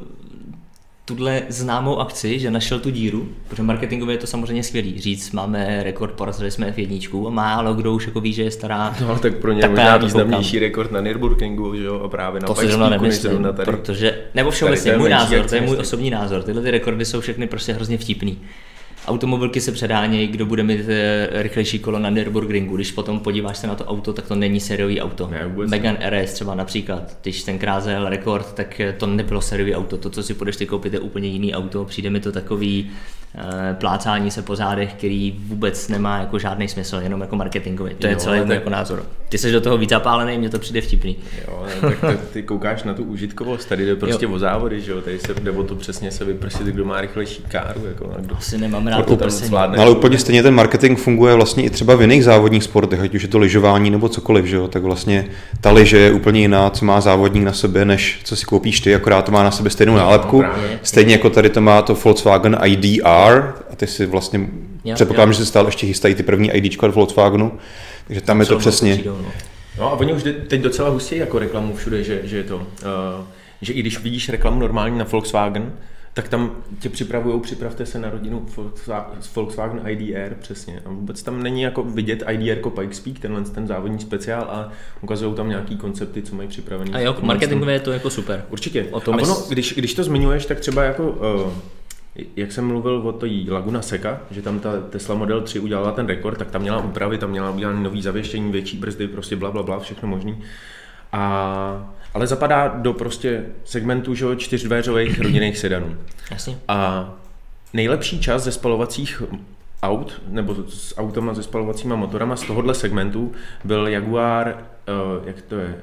[1.06, 5.02] tuhle známou akci, že našel tu díru, protože marketingově je to samozřejmě skvělý.
[5.02, 8.96] Říct, máme rekord, porazili jsme F1 a málo kdo už jako ví, že je stará.
[9.02, 12.48] No, tak pro ně tak možná významnější rekord na Nürburgringu, že jo, a právě na
[12.48, 16.44] To si zrovna nemyslím, tady, protože, nebo všeobecně, můj názor, to je můj osobní názor,
[16.44, 18.38] tyhle ty rekordy jsou všechny prostě hrozně vtipný
[19.08, 22.76] automobilky se předánějí, kdo bude mít eh, rychlejší kolo na Nürburgringu.
[22.76, 25.28] Když potom podíváš se na to auto, tak to není sériový auto.
[25.28, 29.98] Ne, Megan RS třeba například, když ten krázel rekord, tak eh, to nebylo sériový auto.
[29.98, 31.86] To, co si půjdeš ty koupit, je úplně jiný auto.
[31.86, 32.91] Přijde mi to takový
[33.74, 37.93] plácání se po zádech, který vůbec nemá jako žádný smysl, jenom jako marketingový.
[37.93, 38.50] To jo, je celý tak...
[38.50, 39.06] jako názor.
[39.30, 41.17] Ty jsi do toho víc zapálený, mně to přijde vtipný.
[41.48, 44.32] Jo, tak to, ty koukáš na tu užitkovost, tady jde prostě jo.
[44.32, 47.43] o závody, že jo, tady se jde o to přesně se vyprsit, kdo má rychlejší
[47.48, 49.78] káru, jako a kdo Asi nemám rád to zvládne.
[49.78, 53.15] No, ale úplně stejně ten marketing funguje vlastně i třeba v jiných závodních sportech, ať
[53.15, 55.26] už je to lyžování nebo cokoliv, že jo, tak vlastně
[55.62, 58.95] ta lyže je úplně jiná, co má závodník na sobě, než co si koupíš ty,
[58.95, 60.43] akorát to má na sobě stejnou no, nálepku.
[60.84, 62.58] Stejně jako tady to má to Volkswagen
[63.28, 64.50] IDR, a ty si vlastně,
[64.86, 65.34] jo, předpokládám, jo.
[65.34, 67.52] že se stále ještě chystají ty první ID od Volkswagenu,
[68.08, 68.94] takže tam je to přesně.
[68.94, 69.32] Přijdou, no.
[69.78, 72.64] no a oni už teď docela hustí jako reklamu všude, že, že je to, uh,
[73.62, 75.74] že i když vidíš reklamu normální na Volkswagen,
[76.16, 78.46] tak tam tě připravují, připravte se na rodinu
[79.36, 80.82] Volkswagen IDR, přesně.
[80.86, 85.36] A vůbec tam není jako vidět IDR jako Pikespeak, tenhle ten závodní speciál, a ukazují
[85.36, 86.94] tam nějaký koncepty, co mají připravený.
[86.94, 88.46] A jo, marketingově je to jako super.
[88.50, 88.88] Určitě.
[88.92, 91.52] O tom a ono, když, když to zmiňuješ, tak třeba jako uh,
[92.36, 96.08] jak jsem mluvil o té Laguna Seca, že tam ta Tesla Model 3 udělala ten
[96.08, 99.63] rekord, tak tam měla úpravy, tam měla udělat nový zavěštění, větší brzdy, prostě bla, bla,
[99.63, 100.43] bla, všechno možný.
[101.12, 105.97] A, ale zapadá do prostě segmentu že, čtyřdvéřových rodinných sedanů.
[106.32, 106.58] Jasně.
[106.67, 107.10] A
[107.73, 109.23] nejlepší čas ze spalovacích
[109.84, 113.32] aut, nebo s autama se spalovacíma motorama z tohohle segmentu
[113.63, 115.75] byl Jaguar, uh, jak to je,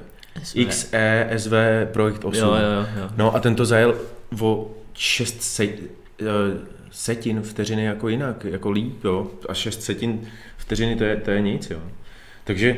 [0.43, 0.65] SV.
[0.67, 1.53] XE SV
[1.91, 2.39] Projekt 8.
[2.39, 3.09] Jo, jo, jo.
[3.17, 3.95] No a tento zajel
[4.41, 5.73] o 6 se, uh,
[6.91, 9.27] setin vteřiny jako jinak, jako líp, jo.
[9.49, 10.21] A 6 setin
[10.57, 11.79] vteřiny to je, to je nic, jo.
[12.43, 12.77] Takže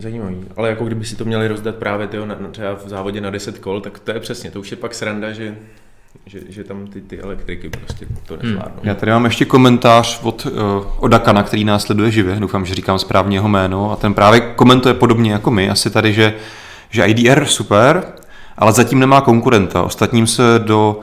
[0.00, 0.36] Zajímavý.
[0.56, 3.58] Ale jako kdyby si to měli rozdat právě tyjo, na, třeba v závodě na 10
[3.58, 5.56] kol, tak to je přesně, to už je pak sranda, že
[6.26, 8.42] že, že tam ty, ty elektriky prostě to hmm.
[8.42, 8.80] nezvládnou.
[8.80, 8.88] Hmm.
[8.88, 10.52] Já tady mám ještě komentář od uh,
[10.98, 14.94] Odakana, který nás sleduje živě, doufám, že říkám správně jeho jméno, a ten právě komentuje
[14.94, 16.34] podobně jako my, asi tady, že,
[16.90, 18.12] že IDR super,
[18.58, 19.82] ale zatím nemá konkurenta.
[19.82, 21.00] Ostatním se do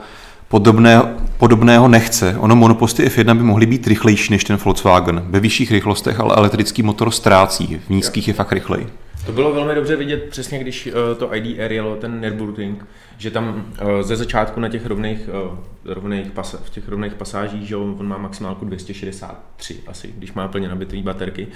[0.48, 1.08] podobného,
[1.38, 2.36] podobného nechce.
[2.38, 5.22] Ono monoposty F1 by mohly být rychlejší než ten Volkswagen.
[5.26, 8.86] Ve vyšších rychlostech ale elektrický motor ztrácí, v nízkých je fakt rychlej.
[9.26, 12.86] To bylo velmi dobře vidět přesně, když uh, to IDR jelo ten Nürburgring,
[13.18, 17.68] že tam uh, ze začátku na těch rovných, uh, rovných pas, v těch rovných pasážích,
[17.68, 21.46] že on má maximálku 263 asi, když má plně nabitý baterky.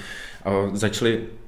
[0.72, 1.41] Začali Eh,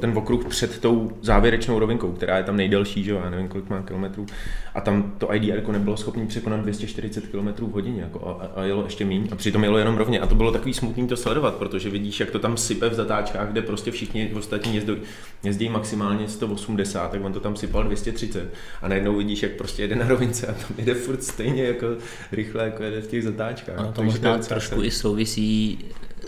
[0.00, 3.70] ten okruh před tou závěrečnou rovinkou, která je tam nejdelší, že jo, já nevím, kolik
[3.70, 4.26] má kilometrů.
[4.74, 8.84] A tam to IDR nebylo schopné překonat 240 km v hodině jako a, a, jelo
[8.84, 9.28] ještě méně.
[9.32, 10.20] A přitom jelo jenom rovně.
[10.20, 13.48] A to bylo takový smutný to sledovat, protože vidíš, jak to tam sype v zatáčkách,
[13.48, 14.96] kde prostě všichni ostatní jezdí,
[15.44, 18.54] jezdí maximálně 180, tak on to tam sypal 230.
[18.82, 21.86] A najednou vidíš, jak prostě jede na rovince a tam jede furt stejně jako
[22.32, 23.78] rychle, jako jede v těch zatáčkách.
[23.78, 25.78] Ano, to možná trošku i souvisí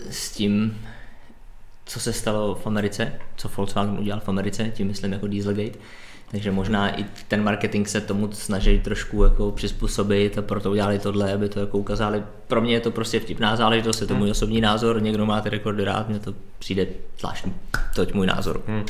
[0.09, 0.77] s tím,
[1.91, 5.79] co se stalo v Americe, co Volkswagen udělal v Americe, tím myslím jako Dieselgate.
[6.31, 11.33] Takže možná i ten marketing se tomu snaží trošku jako přizpůsobit a proto udělali tohle,
[11.33, 12.23] aby to jako ukázali.
[12.47, 14.31] Pro mě je to prostě vtipná záležitost, je to můj hmm.
[14.31, 16.87] osobní názor, někdo má ty rekordy rád, mně to přijde
[17.19, 17.53] zvláštní,
[17.95, 18.61] to je můj názor.
[18.67, 18.85] Hmm.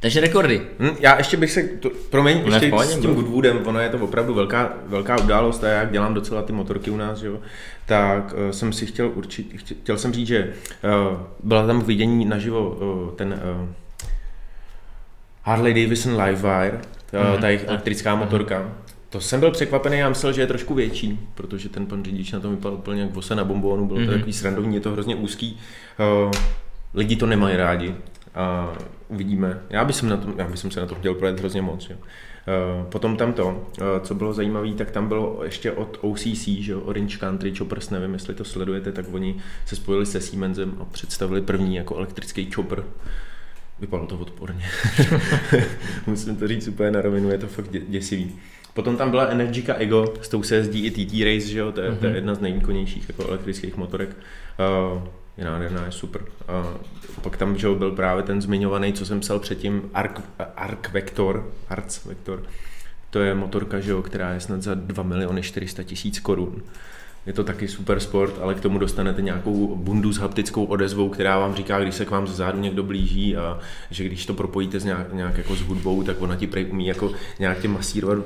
[0.00, 0.62] Takže rekordy.
[0.78, 4.34] Hmm, já ještě bych se, to, promiň, ještě s tím Goodwoodem, ono je to opravdu
[4.34, 7.38] velká, velká událost a já jak dělám docela ty motorky u nás, jo,
[7.86, 10.52] tak uh, jsem si chtěl určit, chtěl, chtěl jsem říct, že
[11.10, 13.68] uh, byla tam vidění naživo uh, ten uh,
[15.42, 16.80] Harley Davidson Livewire,
[17.12, 17.40] uh, mm-hmm.
[17.40, 18.18] ta jejich elektrická mm-hmm.
[18.18, 18.72] motorka.
[19.08, 22.40] To jsem byl překvapený, já myslel, že je trošku větší, protože ten pan řidič na
[22.40, 24.12] tom vypadal úplně jak vose na bombónu, bylo to mm-hmm.
[24.12, 25.60] takový srandovní, je to hrozně úzký.
[26.24, 26.32] Uh,
[26.94, 27.94] lidi to nemají rádi,
[28.34, 28.72] a
[29.08, 29.60] uvidíme.
[29.70, 31.90] Já bych, na tom, já bych se na to chtěl projet hrozně moc.
[31.90, 31.96] Jo.
[31.96, 36.76] Uh, potom tam to, uh, co bylo zajímavé, tak tam bylo ještě od OCC, že
[36.76, 41.42] Orange Country Choppers, nevím, jestli to sledujete, tak oni se spojili se Siemensem a představili
[41.42, 42.84] první jako elektrický chopper.
[43.80, 44.64] Vypadalo to odporně.
[46.06, 48.32] Musím to říct úplně na rovinu, je to fakt děsivý.
[48.74, 51.72] Potom tam byla Energica Ego, s tou se jezdí i TT Race, že jo?
[51.72, 51.96] To, je, mm-hmm.
[51.96, 52.16] to je mhm.
[52.16, 54.16] jedna z nejvýkonnějších jako elektrických motorek.
[55.40, 56.22] Je nádherná, je super.
[56.48, 56.74] A
[57.22, 60.20] pak tam že byl právě ten zmiňovaný, co jsem psal předtím, Arc,
[60.56, 62.42] Arc Vector, Arc Vector.
[63.10, 66.62] To je motorka, že jo, která je snad za 2 miliony 400 tisíc korun.
[67.26, 71.38] Je to taky super sport, ale k tomu dostanete nějakou bundu s haptickou odezvou, která
[71.38, 73.58] vám říká, když se k vám ze zádu někdo blíží a
[73.90, 76.86] že když to propojíte s nějak, nějak jako s hudbou, tak ona ti prej umí
[76.86, 78.18] jako nějak tě masírovat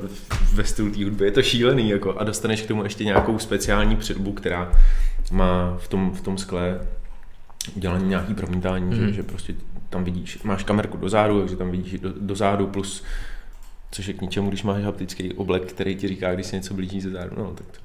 [0.52, 1.24] ve stylu té hudby.
[1.24, 4.72] Je to šílený jako a dostaneš k tomu ještě nějakou speciální předbu, která
[5.32, 6.80] má v tom, v tom skle
[7.76, 8.94] udělaný nějaký promítání, mm.
[8.94, 9.54] že, že prostě
[9.90, 13.04] tam vidíš, máš kamerku do zádu, takže tam vidíš do, do zádu plus
[13.94, 17.00] což je k ničemu, když máš haptický oblek, který ti říká, když se něco blíží
[17.00, 17.78] ze zádu, no tak to.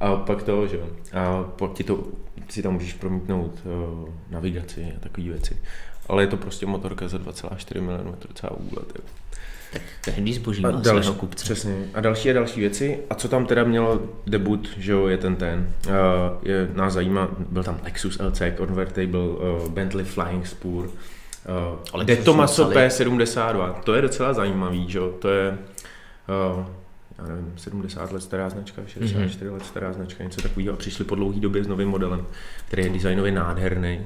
[0.00, 0.80] A pak to, že
[1.12, 2.04] a pak ti to,
[2.48, 5.56] si tam můžeš promítnout uh, navigaci a takové věci.
[6.06, 8.92] Ale je to prostě motorka za 2,4 mm, to docela úlet.
[8.94, 9.08] Jako.
[9.72, 11.44] Tak každý zboží má další, kupce.
[11.44, 11.74] Přesně.
[11.94, 12.98] A další a další věci.
[13.10, 15.68] A co tam teda mělo debut, že jo, je ten ten.
[15.86, 15.92] Uh,
[16.42, 20.90] je, nás zajímá, byl tam Lexus LC Convertible, uh, Bentley Flying Spur,
[21.94, 23.74] uh, De Tomaso P72.
[23.74, 25.14] To je docela zajímavý, že jo.
[25.18, 25.58] To je
[26.56, 26.66] uh,
[27.18, 29.52] já nevím, 70 let stará značka, 64 mm-hmm.
[29.52, 32.26] let stará značka, něco takového a přišli po dlouhé době s novým modelem,
[32.66, 34.00] který je designově nádherný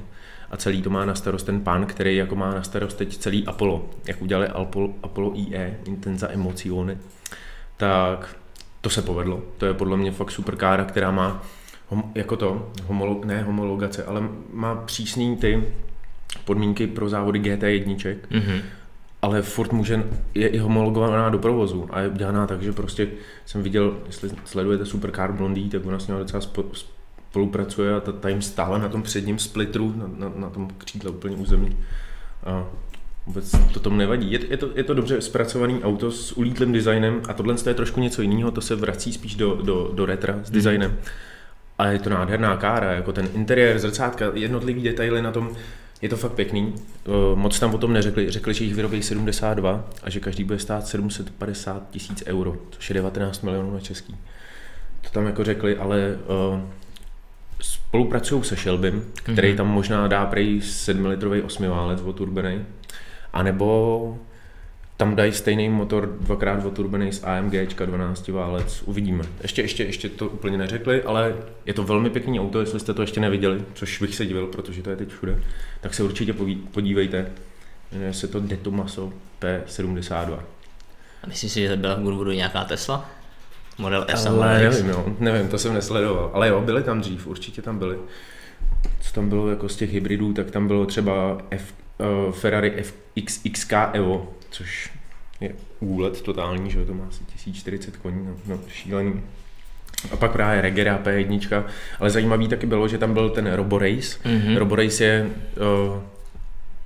[0.51, 3.47] a celý to má na starost ten pan, který jako má na starost teď celý
[3.47, 6.97] Apollo, jak udělali Apollo, Apollo IE, Intenza Emocione,
[7.77, 8.35] tak
[8.81, 9.43] to se povedlo.
[9.57, 11.43] To je podle mě fakt super kára, která má
[11.87, 15.63] hom, jako to, homolog, ne homologace, ale má přísný ty
[16.45, 17.95] podmínky pro závody GT1.
[17.95, 18.61] Mm-hmm.
[19.21, 20.03] ale furt může,
[20.35, 23.07] je i homologovaná do provozu a je udělaná tak, že prostě
[23.45, 26.41] jsem viděl, jestli sledujete Supercar Blondie, tak ona s docela
[27.31, 31.11] spolupracuje a ta, ta jim stála na tom předním splitru, na, na, na tom křídle
[31.11, 31.77] úplně území.
[32.43, 32.65] A
[33.25, 34.31] vůbec to tomu nevadí.
[34.31, 37.99] Je, je, to, je to dobře zpracovaný auto s ulítlým designem a tohle je trošku
[37.99, 40.91] něco jiného, to se vrací spíš do, do, do retra s designem.
[40.91, 40.97] Mm.
[41.77, 45.49] A je to nádherná kára, jako ten interiér, zrcátka, jednotlivý detaily na tom,
[46.01, 46.75] je to fakt pěkný.
[47.35, 48.31] Moc tam o tom neřekli.
[48.31, 52.93] Řekli, že jich vyrobí 72 a že každý bude stát 750 tisíc euro, což je
[52.93, 54.15] 19 milionů na český.
[55.01, 56.17] To tam jako řekli, ale
[57.61, 59.57] spolupracují se Shelbym, který mm-hmm.
[59.57, 62.59] tam možná dá prej 7-litrový osmiválec od turbinej,
[63.33, 64.19] anebo
[64.97, 67.53] tam dají stejný motor dvakrát turbinej z AMG
[67.85, 69.23] 12 válec, uvidíme.
[69.41, 73.01] Ještě, ještě, ještě to úplně neřekli, ale je to velmi pěkný auto, jestli jste to
[73.01, 75.43] ještě neviděli, což bych se divil, protože to je teď všude,
[75.81, 76.33] tak se určitě
[76.71, 77.31] podívejte.
[77.91, 80.39] Jmenuje se to De Tomaso P72.
[81.23, 83.09] A myslíš si, že byla v Goodwoodu nějaká Tesla?
[83.77, 86.31] Model S ale nevím, jo, nevím, to jsem nesledoval.
[86.33, 87.97] Ale jo, byly tam dřív, určitě tam byly.
[88.99, 93.73] Co tam bylo jako z těch hybridů, tak tam bylo třeba F, uh, Ferrari FXXK
[93.93, 94.89] Evo, což
[95.41, 99.21] je úlet totální, že to má asi 1040 koní, no, no šílený.
[100.11, 101.63] A pak právě Regera P1,
[101.99, 104.17] ale zajímavý taky bylo, že tam byl ten Roborace.
[104.23, 104.57] Mm-hmm.
[104.57, 106.01] Roborace je uh,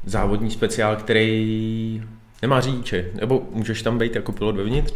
[0.06, 2.04] závodní speciál, který
[2.42, 4.94] nemá řidiče, nebo můžeš tam být jako pilot vevnitř,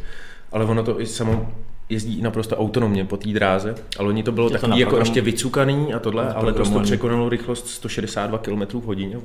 [0.51, 1.53] ale ono to i samo
[1.89, 5.21] jezdí naprosto autonomně po té dráze, ale oni to bylo je takový to jako ještě
[5.21, 9.17] vycukaný a tohle, ale to překonalo rychlost 162 km v hodině.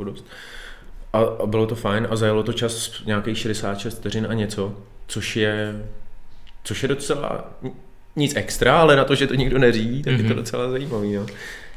[1.13, 4.75] A, a bylo to fajn a zajelo to čas nějakých 66 vteřin a něco,
[5.07, 5.85] což je,
[6.65, 7.51] což je docela
[8.17, 10.17] nic extra, ale na to, že to nikdo neřídí, tak mm-hmm.
[10.17, 10.37] je to mhm.
[10.37, 11.13] docela zajímavý.
[11.13, 11.27] Jo.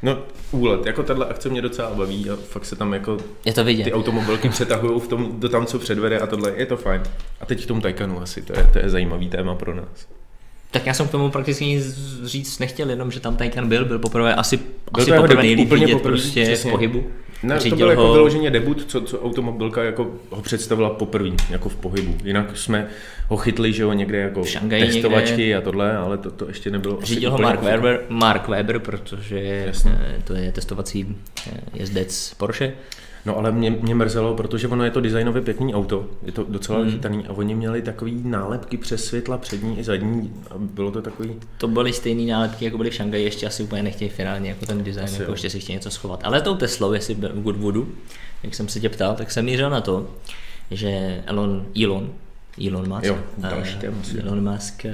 [0.04, 0.18] No,
[0.52, 3.84] úlet, jako tahle akce mě docela baví a fakt se tam jako je to vidět.
[3.84, 7.04] ty automobilky přetahují v tom, do tam, co předvede a tohle, je to fajn.
[7.42, 10.08] A teď k tomu Taycanu asi, to je, to je zajímavý téma pro nás.
[10.72, 14.00] Tak já jsem k tomu prakticky nic říct nechtěl, jenom že tam Taycan byl, byl
[14.00, 16.70] poprvé asi, byl asi poprvé nejlíp vidět poprvé, prostě přesně.
[16.70, 17.04] v pohybu.
[17.44, 21.76] Ne, to byl jako vyloženě debut, co, co automobilka jako ho představila poprvé, jako v
[21.76, 22.18] pohybu.
[22.24, 22.88] Jinak jsme
[23.28, 25.56] ho chytli, že ho někde jako testovačky někde...
[25.56, 29.92] a tohle, ale to, to ještě nebylo Řídil ho Mark Weber, Mark Weber, protože Jasně.
[30.02, 31.16] Eh, to je testovací
[31.48, 32.74] eh, jezdec Porsche.
[33.26, 36.80] No ale mě, mě mrzelo, protože ono je to designově pěkný auto, je to docela
[36.80, 36.92] mm.
[36.92, 41.36] chytaný a oni měli takový nálepky přes světla přední i zadní a bylo to takový...
[41.58, 44.84] To byly stejné nálepky, jako byly v Šangaji, ještě asi úplně nechtějí finálně jako ten
[44.84, 45.34] design, asi jako jo.
[45.34, 46.20] ještě si chtějí něco schovat.
[46.24, 47.88] Ale tou Teslou, jestli v Goodwoodu,
[48.44, 50.08] jak jsem se tě ptal, tak jsem mířil na to,
[50.72, 52.10] že Elon, Elon,
[52.68, 54.92] Elon Musk, jo, další uh, Elon Musk, uh,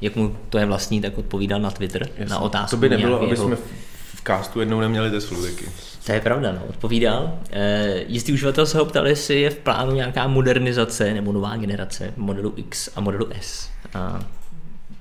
[0.00, 2.34] jak mu to je vlastní, tak odpovídal na Twitter Jasně.
[2.34, 2.70] na otázku.
[2.70, 3.91] To by nebylo, aby jsme v
[4.26, 5.68] castu jednou neměli Teslu taky.
[6.06, 7.38] To je pravda, no, odpovídal.
[7.50, 12.12] E, jistý uživatel se ho ptal, jestli je v plánu nějaká modernizace nebo nová generace
[12.16, 13.68] modelu X a modelu S.
[13.94, 14.20] A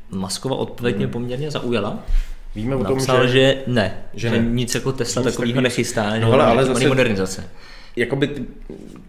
[0.10, 1.14] Maskova odpověď mě hmm.
[1.14, 2.00] poměrně zaujala.
[2.56, 4.50] Víme o tom, že, že ne, že, že ne.
[4.50, 7.44] nic jako Tesla takového nechystá, no, že ale, ale zase, modernizace.
[7.96, 8.46] Jakoby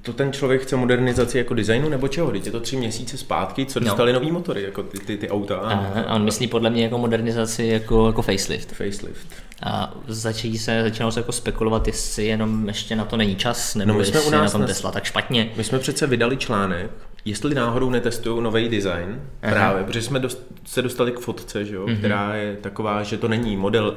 [0.02, 2.30] to ten člověk chce modernizaci jako designu nebo čeho?
[2.30, 3.84] Teď je to tři měsíce zpátky, co no.
[3.84, 4.18] dostali no.
[4.18, 5.56] nový motory, jako ty, ty, ty auta.
[5.56, 8.72] A, a on myslí podle mě jako modernizaci jako, jako facelift.
[8.72, 9.28] Facelift.
[9.62, 13.92] A začíná se, začínalo se jako spekulovat, jestli jenom ještě na to není čas, nebo
[13.92, 15.50] no my jsme jestli u nás na tom Tesla tak špatně.
[15.56, 16.90] My jsme přece vydali článek,
[17.24, 19.52] jestli náhodou netestují nový design, Aha.
[19.52, 21.98] právě, protože jsme dost, se dostali k fotce, že jo, mm-hmm.
[21.98, 23.96] která je taková, že to není model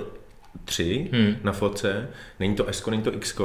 [0.66, 1.36] 3 hmm.
[1.44, 2.08] na fotce,
[2.40, 3.36] není to S, není to X,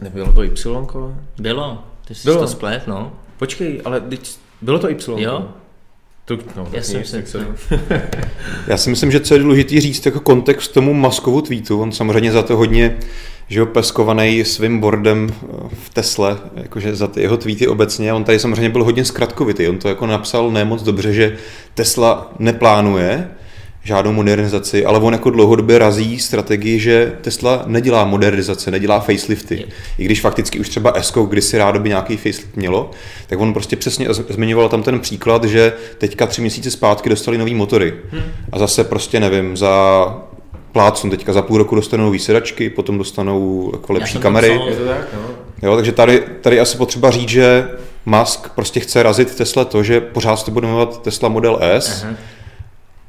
[0.00, 1.14] nebylo to Y?
[1.38, 2.40] Bylo, ty jsi bylo.
[2.40, 3.12] to splet, no.
[3.38, 5.20] Počkej, ale teď bylo to Y?
[5.22, 5.48] Jo.
[6.24, 7.04] To, no, já, si,
[7.34, 7.78] no.
[8.66, 12.32] já si myslím, že co je důležité říct jako kontext tomu Maskovu tweetu, on samozřejmě
[12.32, 12.98] za to hodně
[13.50, 18.24] že ho peskovaný svým boardem eh, v Tesle, jakože za ty jeho tweety obecně, on
[18.24, 21.36] tady samozřejmě byl hodně zkratkovitý, on to jako napsal nemoc dobře, že
[21.74, 23.30] Tesla neplánuje
[23.84, 29.56] žádnou modernizaci, ale on jako dlouhodobě razí strategii, že Tesla nedělá modernizace, nedělá facelifty.
[29.56, 29.66] Je.
[29.98, 32.90] I když fakticky už třeba Esko kdysi rádo by nějaký facelift mělo,
[33.26, 37.54] tak on prostě přesně zmiňoval tam ten příklad, že teďka tři měsíce zpátky dostali nový
[37.54, 37.94] motory.
[38.10, 38.22] Hmm.
[38.52, 40.04] A zase prostě nevím, za
[40.72, 44.48] plácnu teďka za půl roku dostanou výsedačky, potom dostanou jako lepší kamery.
[44.48, 45.20] Psal, tak, no.
[45.62, 47.68] Jo, takže tady, tady asi potřeba říct, že
[48.06, 52.14] Musk prostě chce razit Tesla to, že pořád to bude jmenovat Tesla Model S, Aha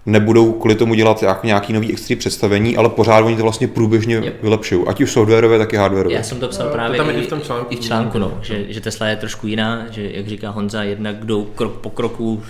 [0.06, 4.16] nebudou kvůli tomu dělat jako nějaký nový extra představení, ale pořád oni to vlastně průběžně
[4.16, 4.44] yep.
[4.44, 4.84] vylepšují.
[4.88, 6.16] Ať už softwarové, tak i hardwarové.
[6.16, 8.18] Já jsem to psal no, právě to tam i, v tom článku, i v článku
[8.18, 11.90] no, že, že Tesla je trošku jiná, že jak říká Honza, jednak jdou krok po
[11.90, 12.44] kroku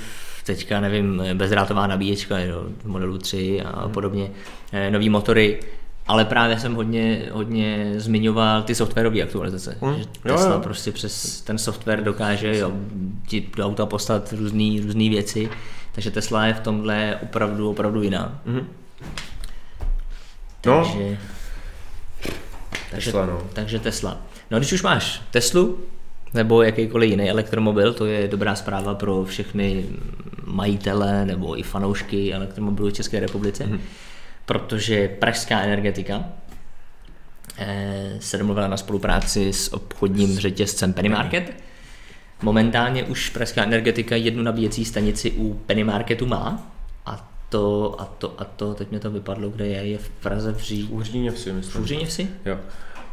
[0.45, 3.91] teďka, nevím, bezdrátová nabíječka jo, v modelu 3 a hmm.
[3.91, 4.29] podobně,
[4.71, 5.59] eh, nový motory,
[6.07, 9.77] ale právě jsem hodně, hodně zmiňoval ty softwarové aktualizace.
[9.81, 9.95] Hmm.
[9.97, 10.59] Že Tesla jo, jo.
[10.59, 12.71] prostě přes ten software dokáže jo,
[13.27, 15.49] ti do auta poslat různé věci,
[15.91, 18.41] takže Tesla je v tomhle opravdu, opravdu jiná.
[18.45, 18.67] Hmm.
[20.61, 21.17] Takže, no.
[22.91, 23.41] takže, Tesla, no.
[23.53, 24.17] takže Tesla.
[24.51, 25.79] No když už máš Teslu,
[26.33, 29.85] nebo jakýkoliv jiný elektromobil, to je dobrá zpráva pro všechny
[30.45, 33.79] majitele nebo i fanoušky elektromobilů v České republice, mm-hmm.
[34.45, 36.23] protože pražská energetika
[37.57, 41.53] eh, se domluvila na spolupráci s obchodním řetězcem Penny Market.
[42.41, 46.71] Momentálně už pražská energetika jednu nabíjecí stanici u Penny Marketu má
[47.05, 50.51] a to, a to, a to, teď mě to vypadlo, kde je, je v Praze
[50.51, 50.89] v Ří...
[50.91, 51.63] V myslím.
[51.63, 52.27] V Hříně vsi?
[52.45, 52.57] Jo.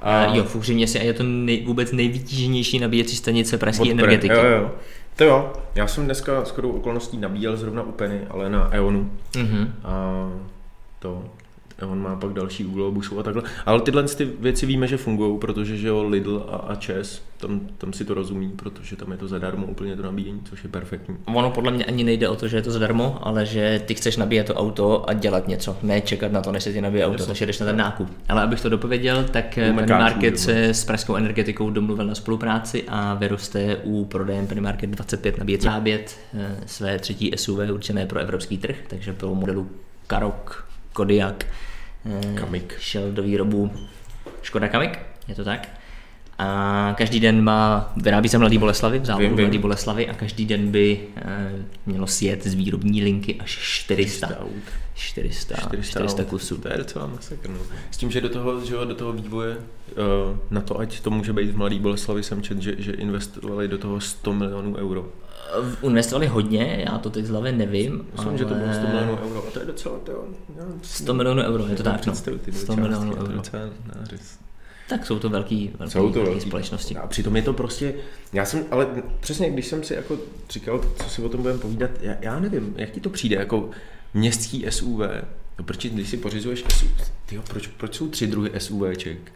[0.03, 0.35] A...
[0.37, 4.35] Jo, v Uhřímě si a je to nej, vůbec nejvytíženější nabíjecí stanice pražské energetiky.
[4.35, 4.71] Jo, jo.
[5.17, 9.11] To jo, já jsem dneska s okolností nabíjel zrovna u Penny, ale na Eonu.
[9.33, 9.69] Mm-hmm.
[9.85, 10.29] A
[10.99, 11.25] to,
[11.87, 13.43] on má pak další úlohu a takhle.
[13.67, 17.61] Ale tyhle ty věci víme, že fungují, protože že jo, Lidl a, a Čes, tam,
[17.79, 21.17] tam si to rozumí, protože tam je to zadarmo úplně to nabíjení, což je perfektní.
[21.25, 24.17] Ono podle mě ani nejde o to, že je to zadarmo, ale že ty chceš
[24.17, 27.27] nabíjet to auto a dělat něco, ne čekat na to, než se ti nabíje auto,
[27.27, 28.09] takže jdeš na ten nákup.
[28.29, 33.15] Ale abych to dopověděl, tak Penny Market se s pražskou energetikou domluvil na spolupráci a
[33.15, 38.59] vyroste u prodejem Penny Market 25 nabíjecí zábět eh, své třetí SUV určené pro evropský
[38.59, 39.69] trh, takže pro modelu
[40.07, 40.69] Karok,
[40.99, 41.47] Kodiak,
[42.05, 42.77] Eh, Kamik.
[42.81, 43.71] Šel do výrobu
[44.43, 45.69] Škoda Kamik, je to tak?
[46.39, 50.71] A každý den má, vyrábí se Mladý Boleslavy, v závodu Mladý Boleslavy a každý den
[50.71, 51.51] by e,
[51.87, 54.27] mělo sjet z výrobní linky až 400.
[54.27, 54.63] 400 aut.
[54.95, 56.57] 400, 400, 400 kusů.
[56.57, 57.51] To je docela masakr.
[57.51, 57.59] No.
[57.91, 61.33] S tím, že do toho, že do toho vývoje, uh, na to, ať to může
[61.33, 65.09] být v Mladý Boleslavi, jsem čet, že, že investovali do toho 100 milionů euro.
[65.83, 68.07] Investovali hodně, já to teď z hlavy nevím.
[68.13, 68.39] Myslím, ale...
[68.39, 70.25] že to bylo 100 milionů euro a to je docela, to,
[70.83, 72.15] 100 milionů euro, je to tak, no.
[72.53, 73.43] 100 milionů euro.
[74.89, 76.97] Tak jsou to velký, velký, jsou to velký společnosti.
[76.97, 77.95] A přitom je to prostě,
[78.33, 78.87] já jsem, ale
[79.21, 80.19] přesně, když jsem si jako
[80.51, 83.71] říkal, co si o tom budeme povídat, já, já nevím, jak ti to přijde, jako
[84.15, 85.01] městský SUV,
[85.59, 89.33] no proč, když si pořizuješ SUV, tyjo, proč, proč jsou tři druhy SUVček?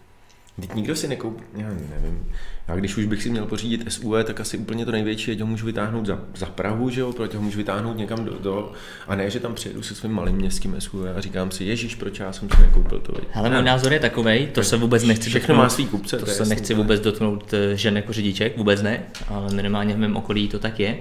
[0.61, 2.29] Teď nikdo si nekoupí, já nevím.
[2.69, 5.43] Já když už bych si měl pořídit SUV, tak asi úplně to největší je, že
[5.43, 8.73] ho můžu vytáhnout za, za Prahu, že jo, protože ho můžu vytáhnout někam do, do,
[9.07, 12.19] a ne, že tam přijedu se svým malým městským SUV a říkám si, ježíš, proč
[12.19, 13.15] já jsem si nekoupil to.
[13.35, 16.19] Ale můj názor je takový, to se vůbec nechci Všechno dotknout, má svý kupce.
[16.19, 19.99] To, to se nechci vůbec dotknout eh, žen jako řidiček, vůbec ne, ale minimálně v
[19.99, 20.99] mém okolí to tak je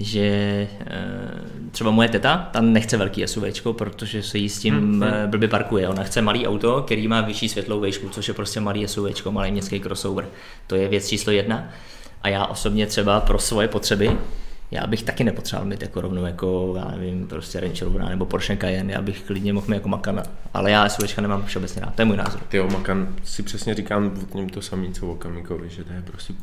[0.00, 1.00] že eh,
[1.70, 5.30] třeba moje teta, tam nechce velký SUV, protože se jí s tím hmm, hmm.
[5.30, 5.88] blbě parkuje.
[5.88, 9.52] Ona chce malý auto, který má vyšší světlou výšku, což je prostě malý SUV, malý
[9.52, 10.28] městský crossover.
[10.66, 11.68] To je věc číslo jedna.
[12.22, 14.10] A já osobně třeba pro svoje potřeby,
[14.70, 18.56] já bych taky nepotřeboval mít jako rovnou jako, já nevím, prostě Range Rover nebo Porsche
[18.56, 20.22] Cayenne, já bych klidně mohl mít jako Macan,
[20.54, 22.40] ale já SUV nemám všeobecně rád, to je můj názor.
[22.48, 26.02] Ty Macan si přesně říkám v něm to samé, co o Kamikovi, že to je
[26.02, 26.34] prostě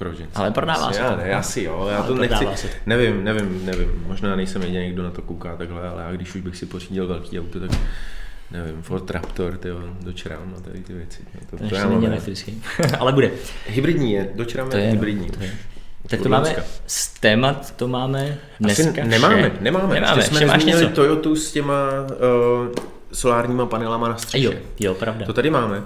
[0.00, 0.38] pro ženské.
[0.38, 1.16] Ale prodává asi, se já, to.
[1.16, 2.68] Ne, asi jo, já ale to nechci, se.
[2.86, 6.40] nevím, nevím, nevím, možná nejsem jediný, kdo na to kouká takhle, ale já když už
[6.40, 7.70] bych si pořídil velký auto, tak
[8.50, 11.22] nevím, Ford Raptor, tyjo, dočerám a tady ty věci.
[11.34, 12.62] No, to, to, to já není elektrický,
[12.98, 13.30] ale bude.
[13.66, 15.30] Hybridní je, dočerám je, je hybridní.
[15.30, 15.52] To je.
[16.06, 20.18] Tak to máme, z témat to máme dneska Asi nemáme, nemáme, nemáme.
[20.18, 22.74] Ještě jsme nezmínili Toyota s těma uh,
[23.12, 24.44] solárníma panelama na střeše.
[24.44, 25.26] Jo, jo, pravda.
[25.26, 25.78] To tady máme.
[25.78, 25.84] Uh,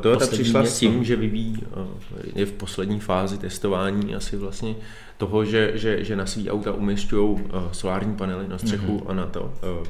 [0.00, 1.86] Toyota Poslední přišla s tím, že vyvíjí, uh,
[2.34, 4.74] je v poslední fázi testování asi vlastně
[5.18, 7.40] toho, že, že, že na svý auta umišťují uh,
[7.72, 9.10] solární panely na střechu mm-hmm.
[9.10, 9.86] a na to, uh,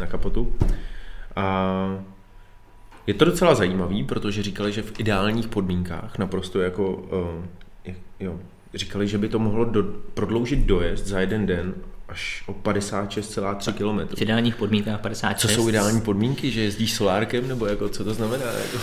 [0.00, 0.52] na kapotu.
[1.36, 1.98] A
[3.06, 8.40] je to docela zajímavý, protože říkali, že v ideálních podmínkách naprosto jako, uh, jo,
[8.74, 9.82] říkali, že by to mohlo do,
[10.14, 11.74] prodloužit dojezd za jeden den
[12.08, 14.16] až o 56,3 km.
[14.16, 15.50] V ideálních podmínkách 56.
[15.50, 18.46] Co jsou ideální podmínky, že jezdíš solárkem, nebo jako, co to znamená?
[18.46, 18.78] Jako?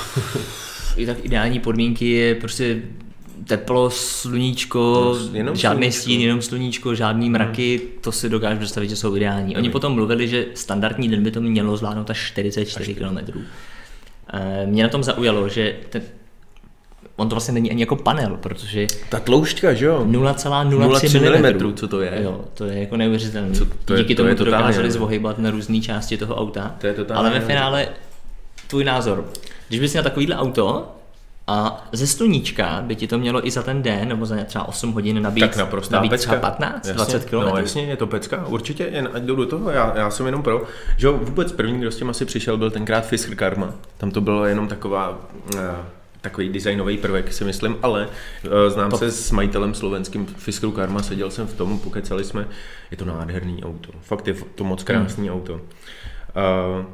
[0.97, 2.81] I tak ideální podmínky je prostě
[3.47, 4.79] teplo, sluníčko,
[5.19, 6.01] no, jenom žádný sluníčko.
[6.01, 7.33] stín, jenom sluníčko, žádný hmm.
[7.33, 7.87] mraky, hmm.
[8.01, 9.57] to si dokážu představit, že jsou ideální.
[9.57, 13.17] Oni potom mluvili, že standardní den by to mělo zvládnout až 44 km.
[14.65, 16.01] Mě na tom zaujalo, že ten,
[17.21, 18.87] on to vlastně není ani jako panel, protože...
[19.09, 20.05] Ta tloušťka, že jo?
[20.05, 22.19] 0,03 mm, co to je?
[22.23, 23.55] Jo, to je jako neuvěřitelné.
[23.97, 26.75] Díky to tomu to dokázali zvohybat na různé části toho auta.
[26.77, 27.87] To je Ale ve finále,
[28.67, 29.25] tvůj názor.
[29.67, 30.87] Když bys měl takovýhle auto,
[31.47, 34.91] a ze sluníčka by ti to mělo i za ten den, nebo za třeba 8
[34.91, 37.35] hodin nabít, tak naprosto nabít třeba 15, jasně, 20 km.
[37.35, 40.43] No jasně, je to pecka, určitě, jen ať jdu do toho, já, já jsem jenom
[40.43, 40.63] pro.
[40.97, 43.73] Že vůbec první, kdo s tím asi přišel, byl tenkrát Fisker Karma.
[43.97, 45.19] Tam to bylo jenom taková
[45.55, 45.61] uh,
[46.21, 48.07] takový designový prvek, si myslím, ale
[48.45, 48.97] uh, znám to...
[48.97, 52.47] se s majitelem slovenským Fiskru Karma, seděl jsem v tom, pokecali jsme,
[52.91, 55.37] je to nádherný auto, fakt je to moc krásný hmm.
[55.37, 55.53] auto.
[55.53, 56.85] Uh,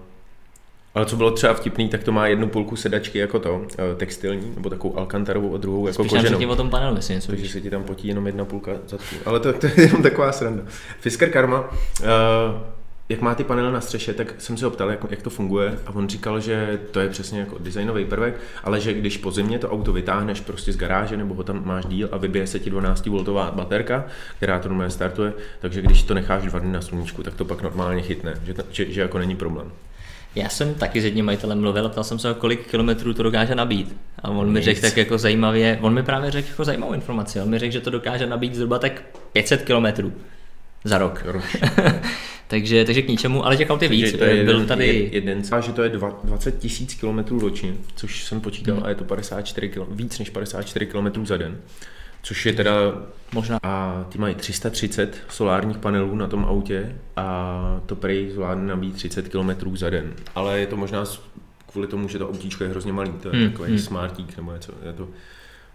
[0.97, 4.51] Ale co bylo třeba vtipný, tak to má jednu půlku sedačky jako to, eh, textilní,
[4.55, 6.49] nebo takovou alkantarovou a druhou jako Spíš koženou.
[6.49, 9.15] o tom panelu, jestli něco Takže se ti tam potí jenom jedna půlka zadku.
[9.25, 10.63] Ale to, to je jenom taková sranda.
[10.99, 12.07] Fisker Karma, uh,
[13.09, 15.79] jak má ty panely na střeše, tak jsem se ho ptal, jak, jak to funguje
[15.85, 19.59] a on říkal, že to je přesně jako designový prvek, ale že když po zimě
[19.59, 22.71] to auto vytáhneš prostě z garáže nebo ho tam máš díl a vybije se ti
[22.71, 24.05] 12V baterka,
[24.37, 27.61] která to normálně startuje, takže když to necháš dva dny na sluníčku, tak to pak
[27.61, 29.71] normálně chytne, že, že, že jako není problém.
[30.35, 33.55] Já jsem taky s jedním majitelem mluvil a ptal jsem se, kolik kilometrů to dokáže
[33.55, 33.95] nabít.
[34.19, 34.53] A on Nic.
[34.53, 37.73] mi řekl tak jako zajímavě, on mi právě řekl jako zajímavou informaci, on mi řekl,
[37.73, 39.03] že to dokáže nabít zhruba tak
[39.33, 40.13] 500 kilometrů
[40.87, 41.25] za rok.
[42.47, 44.11] takže, takže k ničemu, ale těch aut je víc.
[44.11, 45.09] To je byl jeden, tady...
[45.11, 45.89] jeden, že to je
[46.23, 48.85] 20 tisíc kilometrů ročně, což jsem počítal hmm.
[48.85, 51.57] a je to 54 km, víc než 54 km za den.
[52.23, 52.71] Což je teda
[53.33, 53.59] možná.
[53.63, 59.29] A ty mají 330 solárních panelů na tom autě a to prej zvládne nabít 30
[59.29, 60.13] km za den.
[60.35, 61.03] Ale je to možná
[61.71, 63.51] kvůli tomu, že to autíčko je hrozně malý, to je hmm.
[63.51, 63.79] takový hmm.
[63.79, 65.07] smartík nebo něco, je to,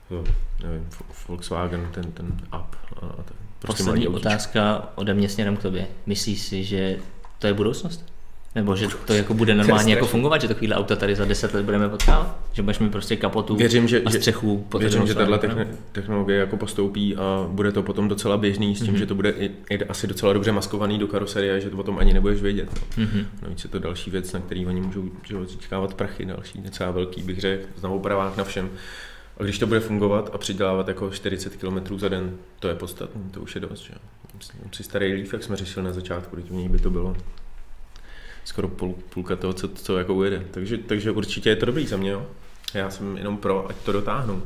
[0.08, 0.24] to
[0.62, 0.88] nevím,
[1.28, 5.86] Volkswagen, ten, ten up a ten Prostě Poslední otázka ode mě směrem k tobě.
[6.06, 6.96] Myslíš si, že
[7.38, 8.12] to je budoucnost?
[8.54, 11.64] Nebo že to jako bude normálně jako fungovat, že takovýhle auta tady za 10 let
[11.64, 12.36] budeme potkávat?
[12.52, 15.40] Že budeš mít prostě kapotu věřím, že, a střechu Věřím, že tahle
[15.92, 18.98] technologie jako postoupí a bude to potom docela běžný s tím, mm-hmm.
[18.98, 22.14] že to bude i, i, asi docela dobře maskovaný do karoserie, že to potom ani
[22.14, 22.68] nebudeš vědět.
[22.74, 23.04] No.
[23.04, 23.24] Mm-hmm.
[23.42, 25.10] Navíc je to další věc, na který oni můžou
[25.44, 28.70] získávat prachy, další docela velký, bych řekl, znovu pravák na všem.
[29.36, 33.22] A když to bude fungovat a přidělávat jako 40 km za den, to je podstatné,
[33.30, 33.80] to už je dost.
[33.80, 33.94] Že?
[34.72, 37.16] Si starý Leaf, jak jsme řešili na začátku, když u by to bylo
[38.44, 40.46] skoro půl, půlka toho, co, co jako ujede.
[40.50, 42.10] Takže, takže určitě je to dobrý za mě.
[42.10, 42.26] Jo?
[42.74, 44.42] Já jsem jenom pro, ať to dotáhnu.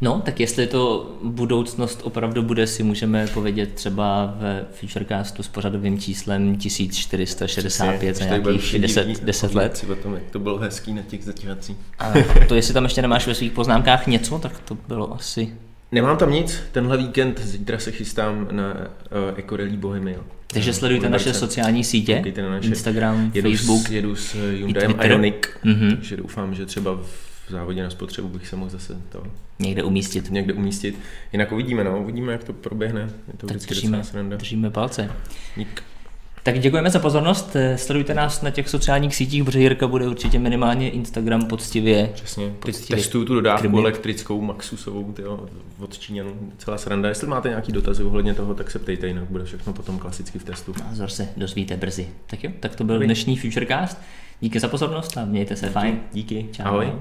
[0.00, 6.00] No, tak jestli to budoucnost opravdu bude, si můžeme povědět třeba ve Futurecastu s pořadovým
[6.00, 9.84] číslem 1465 za nějakých 10, 10 let.
[9.92, 11.76] O tom, jak to bylo hezký na těch zatíhacích.
[11.98, 12.12] A
[12.48, 15.52] to, jestli tam ještě nemáš ve svých poznámkách něco, tak to bylo asi...
[15.92, 20.18] Nemám tam nic, tenhle víkend, zítra se chystám na uh, Eco Rally Bohemia.
[20.46, 23.88] Takže sledujte naše sociální sítě, na naše, Instagram, jedu Facebook.
[23.88, 25.96] S, jedu s Hyundai Ioniq, mm-hmm.
[25.96, 29.22] takže doufám, že třeba v v závodě na spotřebu bych se mohl zase to
[29.58, 30.30] někde umístit.
[30.30, 30.98] Někde umístit.
[31.32, 33.00] Jinak uvidíme, no, uvidíme, jak to proběhne.
[33.00, 34.36] Je to tak vždycky držíme, sranda.
[34.36, 35.10] držíme palce.
[35.56, 35.82] Dík.
[36.42, 40.90] Tak děkujeme za pozornost, sledujte nás na těch sociálních sítích, protože Jirka bude určitě minimálně
[40.90, 42.10] Instagram poctivě.
[42.14, 43.78] Přesně, poctivě testuju tu dodávku krmi.
[43.78, 45.46] elektrickou Maxusovou tyjo,
[45.78, 47.08] od Číňanů, celá sranda.
[47.08, 50.44] Jestli máte nějaký dotazy ohledně toho, tak se ptejte, jinak bude všechno potom klasicky v
[50.44, 50.74] testu.
[50.84, 52.08] Názor se dozvíte brzy.
[52.26, 53.98] Tak jo, tak to byl dnešní Futurecast.
[54.40, 55.74] Díky za pozornost a mějte se Díky.
[55.74, 56.00] fajn.
[56.12, 56.48] Díky.
[56.52, 56.62] Čau.
[56.64, 56.92] Ahoj.